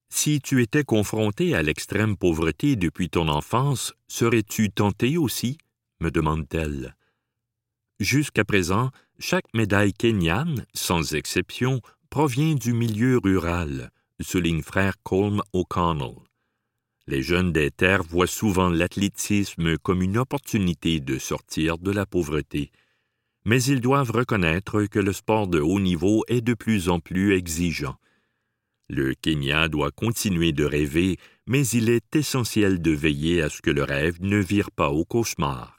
Si 0.09 0.39
tu 0.39 0.61
étais 0.61 0.83
confronté 0.83 1.55
à 1.55 1.63
l'extrême 1.63 2.15
pauvreté 2.17 2.75
depuis 2.75 3.09
ton 3.09 3.27
enfance, 3.27 3.93
serais-tu 4.07 4.71
tenté 4.71 5.17
aussi? 5.17 5.57
me 6.01 6.11
demande-t-elle. 6.11 6.95
Jusqu'à 7.99 8.43
présent, 8.43 8.91
chaque 9.19 9.53
médaille 9.53 9.93
kenyane, 9.93 10.65
sans 10.73 11.15
exception, 11.15 11.81
provient 12.09 12.55
du 12.55 12.73
milieu 12.73 13.17
rural, 13.17 13.91
souligne 14.21 14.61
frère 14.61 14.95
Colm 15.03 15.41
O'Connell. 15.53 16.15
Les 17.07 17.21
jeunes 17.21 17.51
des 17.51 17.71
terres 17.71 18.03
voient 18.03 18.27
souvent 18.27 18.69
l'athlétisme 18.69 19.77
comme 19.77 20.01
une 20.01 20.17
opportunité 20.17 20.99
de 20.99 21.19
sortir 21.19 21.77
de 21.77 21.91
la 21.91 22.05
pauvreté 22.05 22.71
mais 23.45 23.63
ils 23.63 23.79
doivent 23.79 24.11
reconnaître 24.11 24.85
que 24.85 24.99
le 24.99 25.13
sport 25.13 25.47
de 25.47 25.59
haut 25.59 25.79
niveau 25.79 26.23
est 26.27 26.41
de 26.41 26.55
plus 26.55 26.89
en 26.89 26.99
plus 26.99 27.35
exigeant. 27.35 27.95
Le 28.89 29.13
Kenya 29.13 29.67
doit 29.67 29.91
continuer 29.91 30.51
de 30.51 30.65
rêver, 30.65 31.17
mais 31.47 31.65
il 31.67 31.89
est 31.89 32.15
essentiel 32.15 32.81
de 32.81 32.91
veiller 32.91 33.41
à 33.41 33.49
ce 33.49 33.61
que 33.61 33.71
le 33.71 33.83
rêve 33.83 34.17
ne 34.21 34.37
vire 34.37 34.71
pas 34.71 34.89
au 34.89 35.05
cauchemar. 35.05 35.74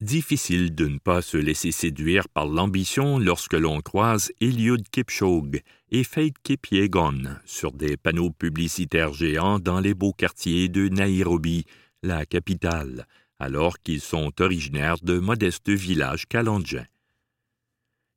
Difficile 0.00 0.76
de 0.76 0.86
ne 0.86 0.98
pas 0.98 1.22
se 1.22 1.36
laisser 1.36 1.72
séduire 1.72 2.28
par 2.28 2.46
l'ambition 2.46 3.18
lorsque 3.18 3.54
l'on 3.54 3.80
croise 3.80 4.30
Eliud 4.40 4.88
Kipchoge 4.88 5.60
et 5.90 6.04
Faith 6.04 6.36
Kipyegon 6.44 7.36
sur 7.44 7.72
des 7.72 7.96
panneaux 7.96 8.30
publicitaires 8.30 9.12
géants 9.12 9.58
dans 9.58 9.80
les 9.80 9.94
beaux 9.94 10.12
quartiers 10.12 10.68
de 10.68 10.88
Nairobi, 10.88 11.64
la 12.04 12.26
capitale, 12.26 13.08
alors 13.40 13.80
qu'ils 13.80 14.00
sont 14.00 14.30
originaires 14.40 14.98
de 15.02 15.18
modestes 15.18 15.70
villages 15.70 16.26
calandjins. 16.26 16.86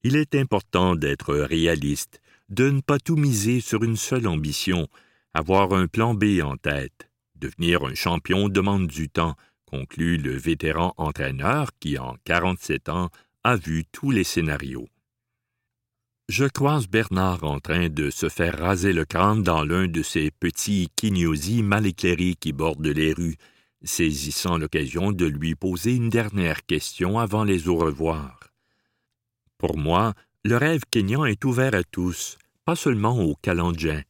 Il 0.03 0.15
est 0.15 0.35
important 0.35 0.95
d'être 0.95 1.33
réaliste, 1.33 2.21
de 2.49 2.69
ne 2.69 2.81
pas 2.81 2.99
tout 2.99 3.15
miser 3.15 3.59
sur 3.59 3.83
une 3.83 3.97
seule 3.97 4.27
ambition, 4.27 4.87
avoir 5.33 5.73
un 5.73 5.87
plan 5.87 6.13
B 6.13 6.41
en 6.43 6.57
tête. 6.57 7.09
Devenir 7.37 7.83
un 7.85 7.95
champion 7.95 8.49
demande 8.49 8.85
du 8.85 9.09
temps, 9.09 9.35
conclut 9.71 10.17
le 10.17 10.35
vétéran 10.35 10.93
entraîneur 10.97 11.69
qui, 11.79 11.97
en 11.97 12.15
47 12.25 12.89
ans, 12.89 13.09
a 13.43 13.55
vu 13.55 13.85
tous 13.91 14.11
les 14.11 14.23
scénarios. 14.23 14.87
Je 16.29 16.45
croise 16.45 16.87
Bernard 16.87 17.43
en 17.43 17.59
train 17.59 17.89
de 17.89 18.09
se 18.09 18.29
faire 18.29 18.57
raser 18.59 18.93
le 18.93 19.05
crâne 19.05 19.43
dans 19.43 19.63
l'un 19.63 19.87
de 19.87 20.01
ces 20.01 20.31
petits 20.31 20.89
quignosis 20.95 21.63
mal 21.63 21.85
éclairés 21.85 22.35
qui 22.39 22.53
bordent 22.53 22.85
les 22.85 23.13
rues, 23.13 23.37
saisissant 23.83 24.57
l'occasion 24.57 25.11
de 25.11 25.25
lui 25.25 25.55
poser 25.55 25.95
une 25.95 26.09
dernière 26.09 26.65
question 26.65 27.19
avant 27.19 27.43
les 27.43 27.67
au 27.67 27.75
revoir. 27.75 28.39
Pour 29.57 29.77
moi, 29.77 30.13
le 30.43 30.57
rêve 30.57 30.83
kényan 30.89 31.25
est 31.25 31.43
ouvert 31.45 31.75
à 31.75 31.83
tous, 31.83 32.37
pas 32.65 32.75
seulement 32.75 33.19
aux 33.19 33.35
Kalandjins. 33.35 34.03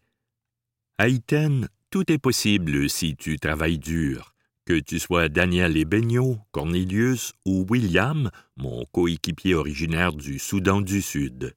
À 0.97 1.07
Iten, 1.07 1.67
tout 1.89 2.11
est 2.11 2.19
possible 2.19 2.89
si 2.89 3.15
tu 3.15 3.37
travailles 3.39 3.79
dur, 3.79 4.30
Que 4.71 4.79
tu 4.79 4.99
sois 4.99 5.27
Daniel 5.27 5.75
Ebegno, 5.75 6.39
Cornelius 6.53 7.33
ou 7.45 7.65
William, 7.69 8.31
mon 8.55 8.85
coéquipier 8.93 9.53
originaire 9.53 10.13
du 10.13 10.39
Soudan 10.39 10.79
du 10.79 11.01
Sud. 11.01 11.53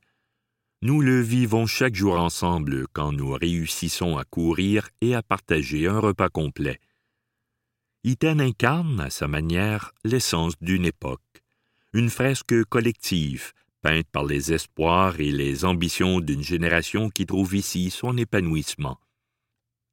Nous 0.82 1.00
le 1.00 1.20
vivons 1.20 1.64
chaque 1.64 1.94
jour 1.94 2.18
ensemble 2.18 2.88
quand 2.92 3.12
nous 3.12 3.30
réussissons 3.30 4.16
à 4.16 4.24
courir 4.24 4.88
et 5.00 5.14
à 5.14 5.22
partager 5.22 5.86
un 5.86 6.00
repas 6.00 6.28
complet. 6.28 6.80
Iten 8.02 8.40
incarne, 8.40 8.98
à 8.98 9.10
sa 9.10 9.28
manière, 9.28 9.92
l'essence 10.02 10.54
d'une 10.60 10.84
époque, 10.84 11.44
une 11.92 12.10
fresque 12.10 12.64
collective, 12.64 13.52
peinte 13.80 14.08
par 14.10 14.24
les 14.24 14.52
espoirs 14.52 15.20
et 15.20 15.30
les 15.30 15.64
ambitions 15.64 16.18
d'une 16.18 16.42
génération 16.42 17.10
qui 17.10 17.26
trouve 17.26 17.54
ici 17.54 17.90
son 17.90 18.16
épanouissement. 18.16 18.98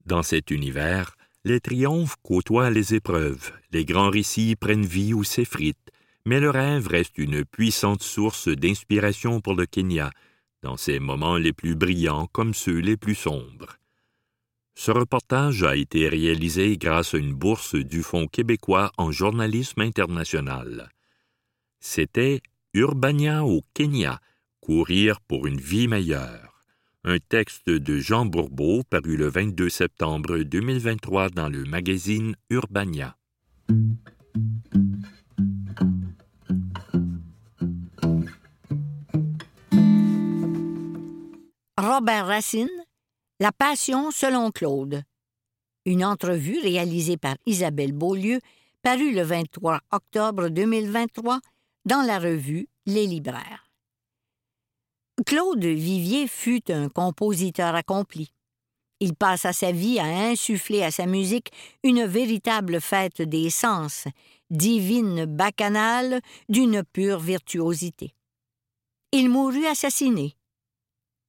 Dans 0.07 0.23
cet 0.23 0.49
univers, 0.49 1.15
les 1.43 1.59
triomphes 1.59 2.17
côtoient 2.21 2.69
les 2.69 2.93
épreuves, 2.93 3.51
les 3.71 3.85
grands 3.85 4.09
récits 4.09 4.55
prennent 4.55 4.85
vie 4.85 5.13
ou 5.13 5.23
s'effritent, 5.23 5.91
mais 6.25 6.39
le 6.39 6.51
rêve 6.51 6.87
reste 6.87 7.17
une 7.17 7.43
puissante 7.45 8.03
source 8.03 8.47
d'inspiration 8.47 9.41
pour 9.41 9.55
le 9.55 9.65
Kenya, 9.65 10.11
dans 10.61 10.77
ses 10.77 10.99
moments 10.99 11.37
les 11.37 11.53
plus 11.53 11.75
brillants 11.75 12.27
comme 12.31 12.53
ceux 12.53 12.77
les 12.77 12.97
plus 12.97 13.15
sombres. 13.15 13.77
Ce 14.75 14.91
reportage 14.91 15.63
a 15.63 15.75
été 15.75 16.07
réalisé 16.07 16.77
grâce 16.77 17.13
à 17.13 17.17
une 17.17 17.33
bourse 17.33 17.75
du 17.75 18.03
Fonds 18.03 18.27
québécois 18.27 18.91
en 18.97 19.11
journalisme 19.11 19.81
international. 19.81 20.89
C'était 21.79 22.41
Urbania 22.73 23.43
au 23.43 23.63
Kenya, 23.73 24.21
courir 24.59 25.19
pour 25.21 25.47
une 25.47 25.59
vie 25.59 25.87
meilleure. 25.87 26.50
Un 27.03 27.17
texte 27.17 27.67
de 27.67 27.97
Jean 27.97 28.27
Bourbeau 28.27 28.83
paru 28.83 29.17
le 29.17 29.27
22 29.27 29.69
septembre 29.69 30.37
2023 30.37 31.29
dans 31.29 31.49
le 31.49 31.63
magazine 31.63 32.35
Urbania. 32.51 33.17
Robert 41.75 42.27
Racine, 42.27 42.69
La 43.39 43.51
Passion 43.51 44.11
selon 44.11 44.51
Claude. 44.51 45.01
Une 45.87 46.05
entrevue 46.05 46.59
réalisée 46.59 47.17
par 47.17 47.35
Isabelle 47.47 47.93
Beaulieu, 47.93 48.39
parue 48.83 49.11
le 49.11 49.23
23 49.23 49.79
octobre 49.91 50.49
2023 50.49 51.39
dans 51.85 52.03
la 52.03 52.19
revue 52.19 52.67
Les 52.85 53.07
Libraires. 53.07 53.70
Claude 55.25 55.63
Vivier 55.63 56.27
fut 56.27 56.71
un 56.71 56.89
compositeur 56.89 57.75
accompli. 57.75 58.31
Il 58.99 59.15
passa 59.15 59.53
sa 59.53 59.71
vie 59.71 59.99
à 59.99 60.05
insuffler 60.05 60.83
à 60.83 60.91
sa 60.91 61.05
musique 61.05 61.51
une 61.83 62.05
véritable 62.05 62.79
fête 62.79 63.21
des 63.21 63.49
sens, 63.49 64.07
divine 64.49 65.25
bacchanale 65.25 66.21
d'une 66.49 66.83
pure 66.83 67.19
virtuosité. 67.19 68.13
Il 69.11 69.29
mourut 69.29 69.65
assassiné. 69.65 70.35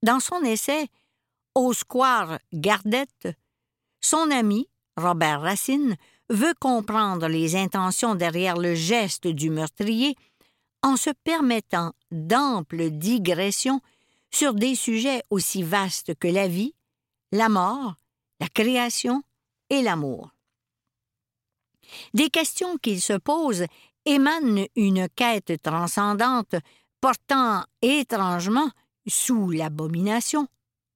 Dans 0.03 0.21
son 0.21 0.42
essai 0.42 0.88
Au 1.55 1.73
square 1.73 2.38
Gardette, 2.53 3.29
son 4.01 4.31
ami, 4.31 4.68
Robert 4.97 5.40
Racine, 5.40 5.97
veut 6.29 6.55
comprendre 6.61 7.29
les 7.29 7.57
intentions 7.57 8.14
derrière 8.14 8.57
le 8.57 8.75
geste 8.75 9.27
du 9.27 9.51
meurtrier 9.51 10.14
en 10.83 10.97
se 10.97 11.11
permettant 11.11 11.92
d'amples 12.11 12.90
digressions 12.90 13.81
sur 14.31 14.55
des 14.55 14.75
sujets 14.75 15.23
aussi 15.31 15.62
vastes 15.62 16.14
que 16.16 16.29
la 16.29 16.49
vie, 16.49 16.75
la 17.31 17.49
mort, 17.49 17.95
la 18.40 18.49
création 18.49 19.23
et 19.71 19.83
l'amour. 19.83 20.31
Des 22.14 22.31
questions 22.31 22.79
qu'il 22.79 23.01
se 23.01 23.12
pose 23.12 23.66
émanent 24.05 24.66
une 24.77 25.09
quête 25.14 25.61
transcendante 25.62 26.57
portant 27.01 27.64
étrangement, 27.83 28.71
sous 29.09 29.51
l'abomination, 29.51 30.47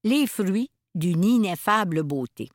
les 0.05 0.27
fruits 0.29 0.71
d'une 0.95 1.25
ineffable 1.25 2.05
beauté. 2.05 2.49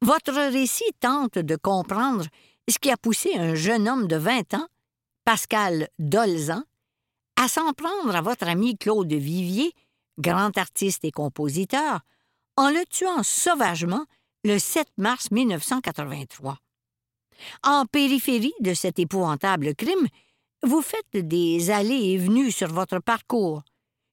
Votre 0.00 0.32
récit 0.32 0.90
tente 0.98 1.38
de 1.38 1.56
comprendre 1.56 2.24
ce 2.68 2.78
qui 2.78 2.90
a 2.90 2.96
poussé 2.96 3.34
un 3.36 3.54
jeune 3.54 3.88
homme 3.88 4.08
de 4.08 4.16
vingt 4.16 4.54
ans 4.54 4.66
Pascal 5.24 5.88
Dolzan, 6.00 6.64
à 7.36 7.46
s'en 7.46 7.72
prendre 7.74 8.14
à 8.14 8.20
votre 8.20 8.48
ami 8.48 8.76
Claude 8.76 9.12
Vivier, 9.12 9.72
grand 10.18 10.56
artiste 10.58 11.04
et 11.04 11.12
compositeur, 11.12 12.00
en 12.56 12.70
le 12.70 12.84
tuant 12.90 13.22
sauvagement 13.22 14.04
le 14.44 14.58
7 14.58 14.88
mars 14.96 15.30
1983. 15.30 16.58
En 17.62 17.86
périphérie 17.86 18.54
de 18.60 18.74
cet 18.74 18.98
épouvantable 18.98 19.76
crime, 19.76 20.08
vous 20.64 20.82
faites 20.82 21.16
des 21.16 21.70
allées 21.70 22.10
et 22.10 22.18
venues 22.18 22.50
sur 22.50 22.72
votre 22.72 22.98
parcours, 22.98 23.62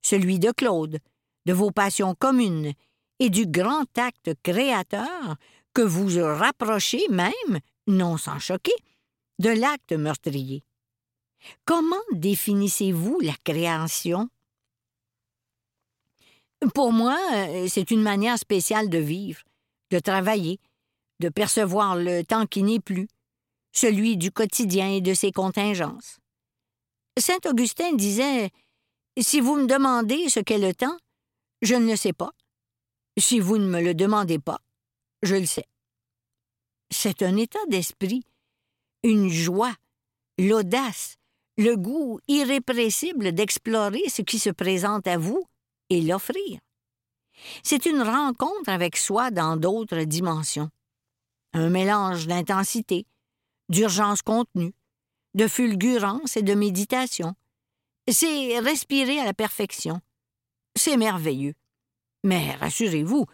celui 0.04 0.38
de 0.38 0.52
Claude, 0.52 1.00
de 1.48 1.54
vos 1.54 1.72
passions 1.72 2.14
communes 2.14 2.74
et 3.18 3.32
du 3.32 3.48
grand 3.48 3.98
acte 3.98 4.32
créateur 4.44 5.38
que 5.74 5.82
vous 5.82 6.24
rapprochez 6.24 7.08
même, 7.10 7.60
non 7.88 8.18
sans 8.18 8.38
choquer, 8.38 8.76
de 9.40 9.50
l'acte 9.50 9.94
meurtrier. 9.94 10.64
Comment 11.66 11.96
définissez-vous 12.12 13.20
la 13.22 13.36
création? 13.44 14.30
Pour 16.74 16.92
moi, 16.92 17.18
euh, 17.34 17.68
c'est 17.70 17.92
une 17.92 18.02
manière 18.02 18.38
spéciale 18.38 18.90
de 18.90 18.98
vivre, 18.98 19.42
de 19.92 20.00
travailler, 20.00 20.60
de 21.20 21.30
percevoir 21.30 21.96
le 21.96 22.24
temps 22.24 22.46
qui 22.46 22.64
n'est 22.64 22.80
plus, 22.80 23.08
celui 23.72 24.18
du 24.18 24.32
quotidien 24.32 24.90
et 24.90 25.02
de 25.02 25.14
ses 25.14 25.32
contingences. 25.32 26.20
Saint 27.18 27.40
Augustin 27.46 27.94
disait 27.94 28.52
Si 29.18 29.40
vous 29.40 29.56
me 29.56 29.68
demandez 29.68 30.30
ce 30.30 30.40
qu'est 30.40 30.58
le 30.58 30.74
temps, 30.74 30.98
je 31.62 31.76
ne 31.76 31.92
le 31.92 31.96
sais 31.96 32.14
pas. 32.14 32.32
Si 33.18 33.40
vous 33.40 33.58
ne 33.58 33.68
me 33.68 33.82
le 33.82 33.94
demandez 33.94 34.40
pas, 34.40 34.60
je 35.24 35.36
le 35.36 35.46
sais. 35.46 35.68
C'est 36.90 37.22
un 37.22 37.36
état 37.38 37.60
d'esprit, 37.68 38.24
une 39.04 39.30
joie, 39.30 39.76
l'audace, 40.38 41.19
le 41.60 41.76
goût 41.76 42.22
irrépressible 42.30 43.34
d'explorer 43.34 44.04
ce 44.08 44.22
qui 44.22 44.40
se 44.40 44.50
présente 44.50 45.06
à 45.08 45.18
vous 45.18 45.44
et 45.90 46.00
l'offrir. 46.00 46.58
C'est 47.64 47.86
une 47.86 48.02
rencontre 48.02 48.70
avec 48.70 48.96
soi 48.96 49.30
dans 49.30 49.58
d'autres 49.58 50.04
dimensions. 50.04 50.70
Un 51.52 51.70
mélange 51.70 52.28
d'intensité, 52.28 53.06
d'urgence 53.68 54.22
contenue, 54.22 54.74
de 55.34 55.50
fulgurance 55.50 56.38
et 56.38 56.44
de 56.44 56.54
méditation. 56.54 57.36
C'est 58.08 58.58
respirer 58.60 59.20
à 59.20 59.26
la 59.26 59.34
perfection. 59.34 60.00
C'est 60.78 60.96
merveilleux. 60.96 61.56
Mais 62.24 62.56
rassurez-vous, 62.56 63.26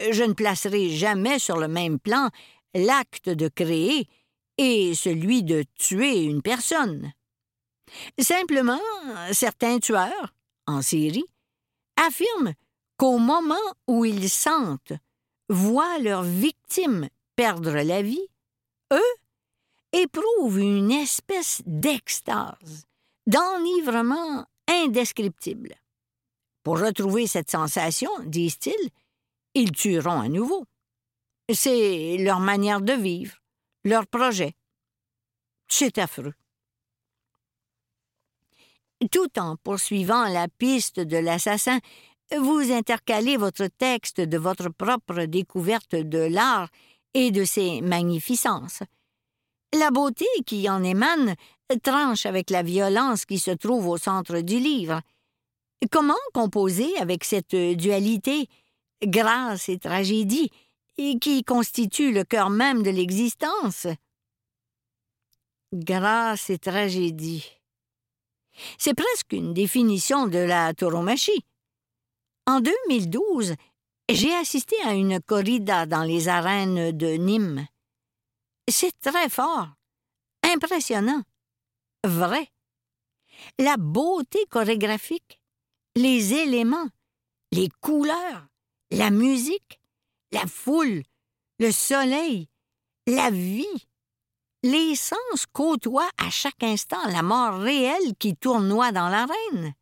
je 0.00 0.22
ne 0.22 0.34
placerai 0.34 0.90
jamais 0.90 1.38
sur 1.38 1.56
le 1.56 1.68
même 1.68 1.98
plan 1.98 2.28
l'acte 2.74 3.30
de 3.30 3.48
créer 3.48 4.06
et 4.58 4.94
celui 4.94 5.42
de 5.42 5.64
tuer 5.78 6.24
une 6.24 6.42
personne. 6.42 7.14
Simplement, 8.18 8.80
certains 9.32 9.78
tueurs, 9.78 10.34
en 10.66 10.82
série, 10.82 11.24
affirment 11.96 12.54
qu'au 12.96 13.18
moment 13.18 13.54
où 13.86 14.04
ils 14.04 14.30
sentent, 14.30 14.92
voient 15.48 15.98
leurs 15.98 16.22
victimes 16.22 17.08
perdre 17.36 17.72
la 17.72 18.02
vie, 18.02 18.26
eux 18.92 19.14
éprouvent 19.92 20.60
une 20.60 20.92
espèce 20.92 21.62
d'extase, 21.66 22.86
d'enivrement 23.26 24.46
indescriptible. 24.68 25.74
Pour 26.62 26.78
retrouver 26.78 27.26
cette 27.26 27.50
sensation, 27.50 28.10
disent-ils, 28.24 28.90
ils 29.54 29.72
tueront 29.72 30.20
à 30.20 30.28
nouveau. 30.28 30.66
C'est 31.52 32.18
leur 32.18 32.38
manière 32.38 32.80
de 32.80 32.92
vivre, 32.92 33.36
leur 33.84 34.06
projet. 34.06 34.54
C'est 35.66 35.98
affreux. 35.98 36.34
Tout 39.08 39.38
en 39.38 39.56
poursuivant 39.56 40.28
la 40.28 40.48
piste 40.48 41.00
de 41.00 41.16
l'assassin, 41.16 41.78
vous 42.38 42.70
intercalez 42.70 43.36
votre 43.36 43.66
texte 43.66 44.20
de 44.20 44.38
votre 44.38 44.68
propre 44.68 45.24
découverte 45.24 45.94
de 45.94 46.18
l'art 46.18 46.68
et 47.14 47.30
de 47.30 47.44
ses 47.44 47.80
magnificences. 47.80 48.82
La 49.72 49.90
beauté 49.90 50.26
qui 50.46 50.68
en 50.68 50.82
émane 50.82 51.34
tranche 51.82 52.26
avec 52.26 52.50
la 52.50 52.62
violence 52.62 53.24
qui 53.24 53.38
se 53.38 53.50
trouve 53.50 53.88
au 53.88 53.96
centre 53.96 54.40
du 54.40 54.58
livre. 54.58 55.00
Comment 55.90 56.14
composer 56.34 56.96
avec 56.98 57.24
cette 57.24 57.54
dualité, 57.54 58.48
grâce 59.02 59.68
et 59.68 59.78
tragédie, 59.78 60.50
qui 60.96 61.42
constitue 61.44 62.12
le 62.12 62.24
cœur 62.24 62.50
même 62.50 62.82
de 62.82 62.90
l'existence? 62.90 63.86
Grâce 65.72 66.50
et 66.50 66.58
tragédie. 66.58 67.59
C'est 68.78 68.94
presque 68.94 69.32
une 69.32 69.54
définition 69.54 70.26
de 70.26 70.38
la 70.38 70.74
tauromachie. 70.74 71.44
En 72.46 72.60
2012, 72.60 73.54
j'ai 74.10 74.34
assisté 74.34 74.76
à 74.84 74.94
une 74.94 75.20
corrida 75.20 75.86
dans 75.86 76.02
les 76.02 76.28
arènes 76.28 76.90
de 76.92 77.16
Nîmes. 77.16 77.66
C'est 78.68 78.98
très 79.00 79.28
fort, 79.28 79.68
impressionnant, 80.42 81.22
vrai. 82.04 82.48
La 83.58 83.76
beauté 83.76 84.44
chorégraphique, 84.50 85.40
les 85.96 86.34
éléments, 86.34 86.88
les 87.52 87.68
couleurs, 87.80 88.46
la 88.90 89.10
musique, 89.10 89.80
la 90.32 90.46
foule, 90.46 91.02
le 91.58 91.70
soleil, 91.70 92.48
la 93.06 93.30
vie. 93.30 93.88
Les 94.62 94.94
sens 94.94 95.46
côtoient 95.52 96.10
à 96.18 96.30
chaque 96.30 96.62
instant 96.62 97.06
la 97.08 97.22
mort 97.22 97.60
réelle 97.60 98.14
qui 98.18 98.36
tournoie 98.36 98.92
dans 98.92 99.08
l'arène. 99.08 99.74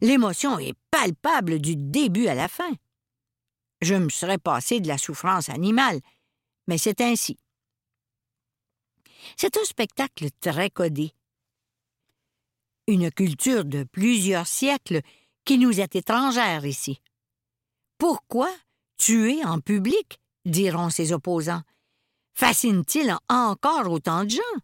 L'émotion 0.00 0.58
est 0.58 0.74
palpable 0.90 1.58
du 1.58 1.76
début 1.76 2.26
à 2.28 2.34
la 2.34 2.48
fin. 2.48 2.72
Je 3.82 3.94
me 3.94 4.08
serais 4.08 4.38
passé 4.38 4.80
de 4.80 4.88
la 4.88 4.96
souffrance 4.96 5.48
animale, 5.48 6.00
mais 6.66 6.78
c'est 6.78 7.00
ainsi. 7.00 7.36
C'est 9.36 9.56
un 9.56 9.64
spectacle 9.64 10.28
très 10.40 10.70
codé. 10.70 11.12
Une 12.86 13.10
culture 13.10 13.64
de 13.64 13.84
plusieurs 13.84 14.46
siècles 14.46 15.00
qui 15.44 15.58
nous 15.58 15.80
est 15.80 15.96
étrangère 15.96 16.64
ici. 16.64 17.00
Pourquoi 17.98 18.50
tuer 18.96 19.44
en 19.44 19.60
public, 19.60 20.18
diront 20.44 20.90
ses 20.90 21.12
opposants, 21.12 21.62
fascine-t-il 22.34 23.16
encore 23.28 23.90
autant 23.90 24.24
de 24.24 24.30
gens? 24.30 24.60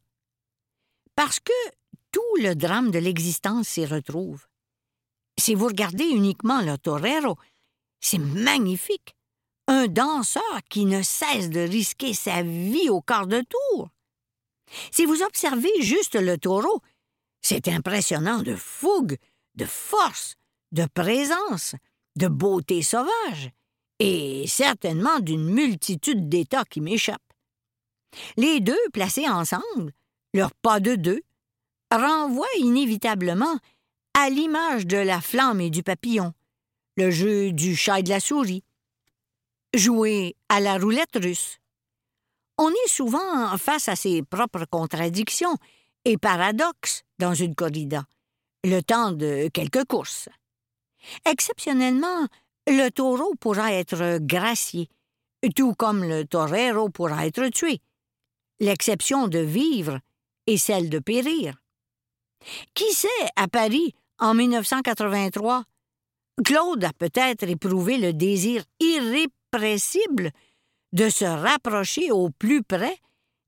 Parce 1.15 1.41
que 1.41 1.53
tout 2.13 2.37
le 2.43 2.55
drame 2.55 2.91
de 2.91 2.99
l'existence 2.99 3.69
s'y 3.69 3.87
retrouve. 3.87 4.47
Si 5.39 5.55
vous 5.55 5.67
regardez 5.67 6.05
uniquement 6.05 6.61
le 6.61 6.77
torero, 6.77 7.37
c'est 8.01 8.19
magnifique. 8.19 9.15
Un 9.69 9.87
danseur 9.87 10.61
qui 10.69 10.85
ne 10.85 11.03
cesse 11.03 11.49
de 11.49 11.61
risquer 11.61 12.13
sa 12.13 12.43
vie 12.43 12.91
au 12.91 13.01
quart 13.01 13.27
de 13.27 13.43
tour. 13.43 13.89
Si 14.91 15.07
vous 15.07 15.23
observez 15.23 15.71
juste 15.81 16.17
le 16.17 16.39
taureau, 16.39 16.81
c'est 17.41 17.69
impressionnant 17.69 18.43
de 18.43 18.55
fougue, 18.55 19.17
de 19.55 19.65
force, 19.65 20.37
de 20.73 20.87
présence, 20.87 21.75
de 22.17 22.29
beauté 22.29 22.83
sauvage, 22.83 23.51
et 23.99 24.47
certainement 24.47 25.21
d'une 25.21 25.45
multitude 25.45 26.29
d'états 26.29 26.65
qui 26.65 26.81
m'échappent. 26.81 27.30
Les 28.37 28.61
deux 28.61 28.79
placés 28.93 29.29
ensemble, 29.29 29.93
leur 30.35 30.53
pas 30.55 30.81
de 30.81 30.95
deux, 30.95 31.23
renvoient 31.93 32.47
inévitablement 32.59 33.59
à 34.15 34.31
l'image 34.31 34.87
de 34.87 34.97
la 34.97 35.21
flamme 35.21 35.61
et 35.61 35.71
du 35.71 35.83
papillon, 35.83 36.33
le 36.97 37.11
jeu 37.11 37.53
du 37.53 37.77
chat 37.77 38.01
et 38.01 38.03
de 38.03 38.11
la 38.11 38.21
souris, 38.21 38.65
jouer 39.75 40.37
à 40.49 40.61
la 40.61 40.79
roulette 40.79 41.17
russe. 41.17 41.59
On 42.59 42.71
est 42.71 42.89
souvent 42.89 43.57
face 43.57 43.89
à 43.89 43.97
ses 43.97 44.23
propres 44.23 44.67
contradictions 44.67 45.57
et 46.05 46.19
paradoxes 46.19 47.05
dans 47.19 47.35
une 47.35 47.55
corrida, 47.55 48.05
le 48.65 48.81
temps 48.81 49.13
de 49.13 49.49
quelques 49.53 49.85
courses. 49.85 50.29
Exceptionnellement, 51.25 52.27
le 52.67 52.91
taureau 52.91 53.35
pourra 53.41 53.73
être 53.73 54.19
gracié, 54.19 54.89
tout 55.57 55.75
comme 55.75 56.05
le 56.05 56.25
torero 56.25 56.91
pourra 56.91 57.27
être 57.27 57.49
tué. 57.49 57.81
L'exception 58.61 59.27
de 59.27 59.39
vivre 59.39 60.01
est 60.47 60.59
celle 60.59 60.91
de 60.91 60.99
périr. 60.99 61.57
Qui 62.75 62.93
sait, 62.93 63.09
à 63.37 63.49
Paris, 63.49 63.95
en 64.19 64.35
1983, 64.35 65.65
Claude 66.45 66.85
a 66.85 66.93
peut-être 66.93 67.49
éprouvé 67.49 67.99
le 67.99 68.13
désir 68.13 68.65
irrépressible 68.81 70.31
de 70.93 71.09
se 71.09 71.25
rapprocher 71.25 72.11
au 72.11 72.31
plus 72.31 72.63
près 72.63 72.99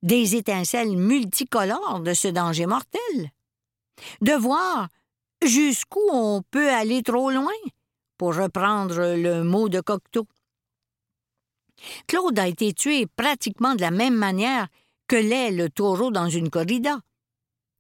des 0.03 0.37
étincelles 0.37 0.97
multicolores 0.97 2.01
de 2.01 2.15
ce 2.15 2.29
danger 2.29 2.67
mortel, 2.67 3.31
de 4.21 4.33
voir 4.33 4.89
jusqu'où 5.43 6.01
on 6.11 6.43
peut 6.51 6.71
aller 6.71 7.03
trop 7.03 7.31
loin, 7.31 7.53
pour 8.19 8.37
reprendre 8.37 9.17
le 9.17 9.43
mot 9.43 9.69
de 9.69 9.81
Cocteau. 9.81 10.27
Claude 12.07 12.39
a 12.39 12.47
été 12.47 12.73
tué 12.73 13.07
pratiquement 13.07 13.75
de 13.75 13.81
la 13.81 13.91
même 13.91 14.15
manière 14.15 14.69
que 15.13 15.17
l'est 15.19 15.51
le 15.51 15.69
taureau 15.69 16.11
dans 16.11 16.31
une 16.31 16.49
corrida, 16.49 16.99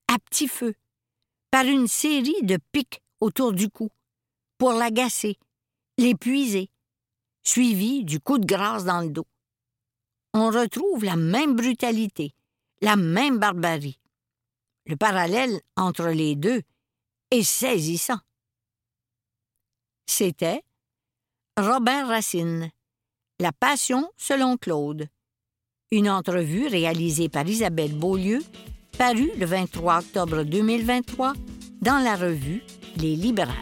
à 0.07 0.18
petit 0.18 0.49
feu, 0.49 0.75
par 1.51 1.64
une 1.64 1.88
série 1.88 2.42
de 2.42 2.59
pics 2.73 3.01
autour 3.21 3.55
du 3.55 3.71
cou, 3.71 3.88
pour 4.59 4.75
l'agacer, 4.75 5.38
l'épuiser, 5.97 6.68
suivi 7.42 8.05
du 8.05 8.21
coup 8.21 8.37
de 8.37 8.45
grâce 8.45 8.85
dans 8.85 9.01
le 9.01 9.09
dos. 9.09 9.27
On 10.35 10.51
retrouve 10.51 11.05
la 11.05 11.16
même 11.16 11.57
brutalité, 11.57 12.35
la 12.83 12.97
même 12.97 13.38
barbarie. 13.38 13.99
Le 14.85 14.97
parallèle 14.97 15.59
entre 15.75 16.09
les 16.09 16.37
deux 16.37 16.61
est 17.31 17.45
saisissant. 17.45 18.21
C'était 20.05 20.62
Robert 21.57 22.09
Racine, 22.09 22.71
La 23.40 23.53
Passion 23.53 24.12
selon 24.18 24.59
Claude. 24.59 25.09
Une 25.92 26.09
entrevue 26.09 26.68
réalisée 26.68 27.28
par 27.28 27.46
Isabelle 27.46 27.92
Beaulieu, 27.92 28.38
parue 28.96 29.31
le 29.38 29.44
23 29.44 29.98
octobre 29.98 30.42
2023 30.42 31.35
dans 31.83 31.98
la 32.02 32.16
revue 32.16 32.62
Les 32.96 33.14
Libérales. 33.14 33.55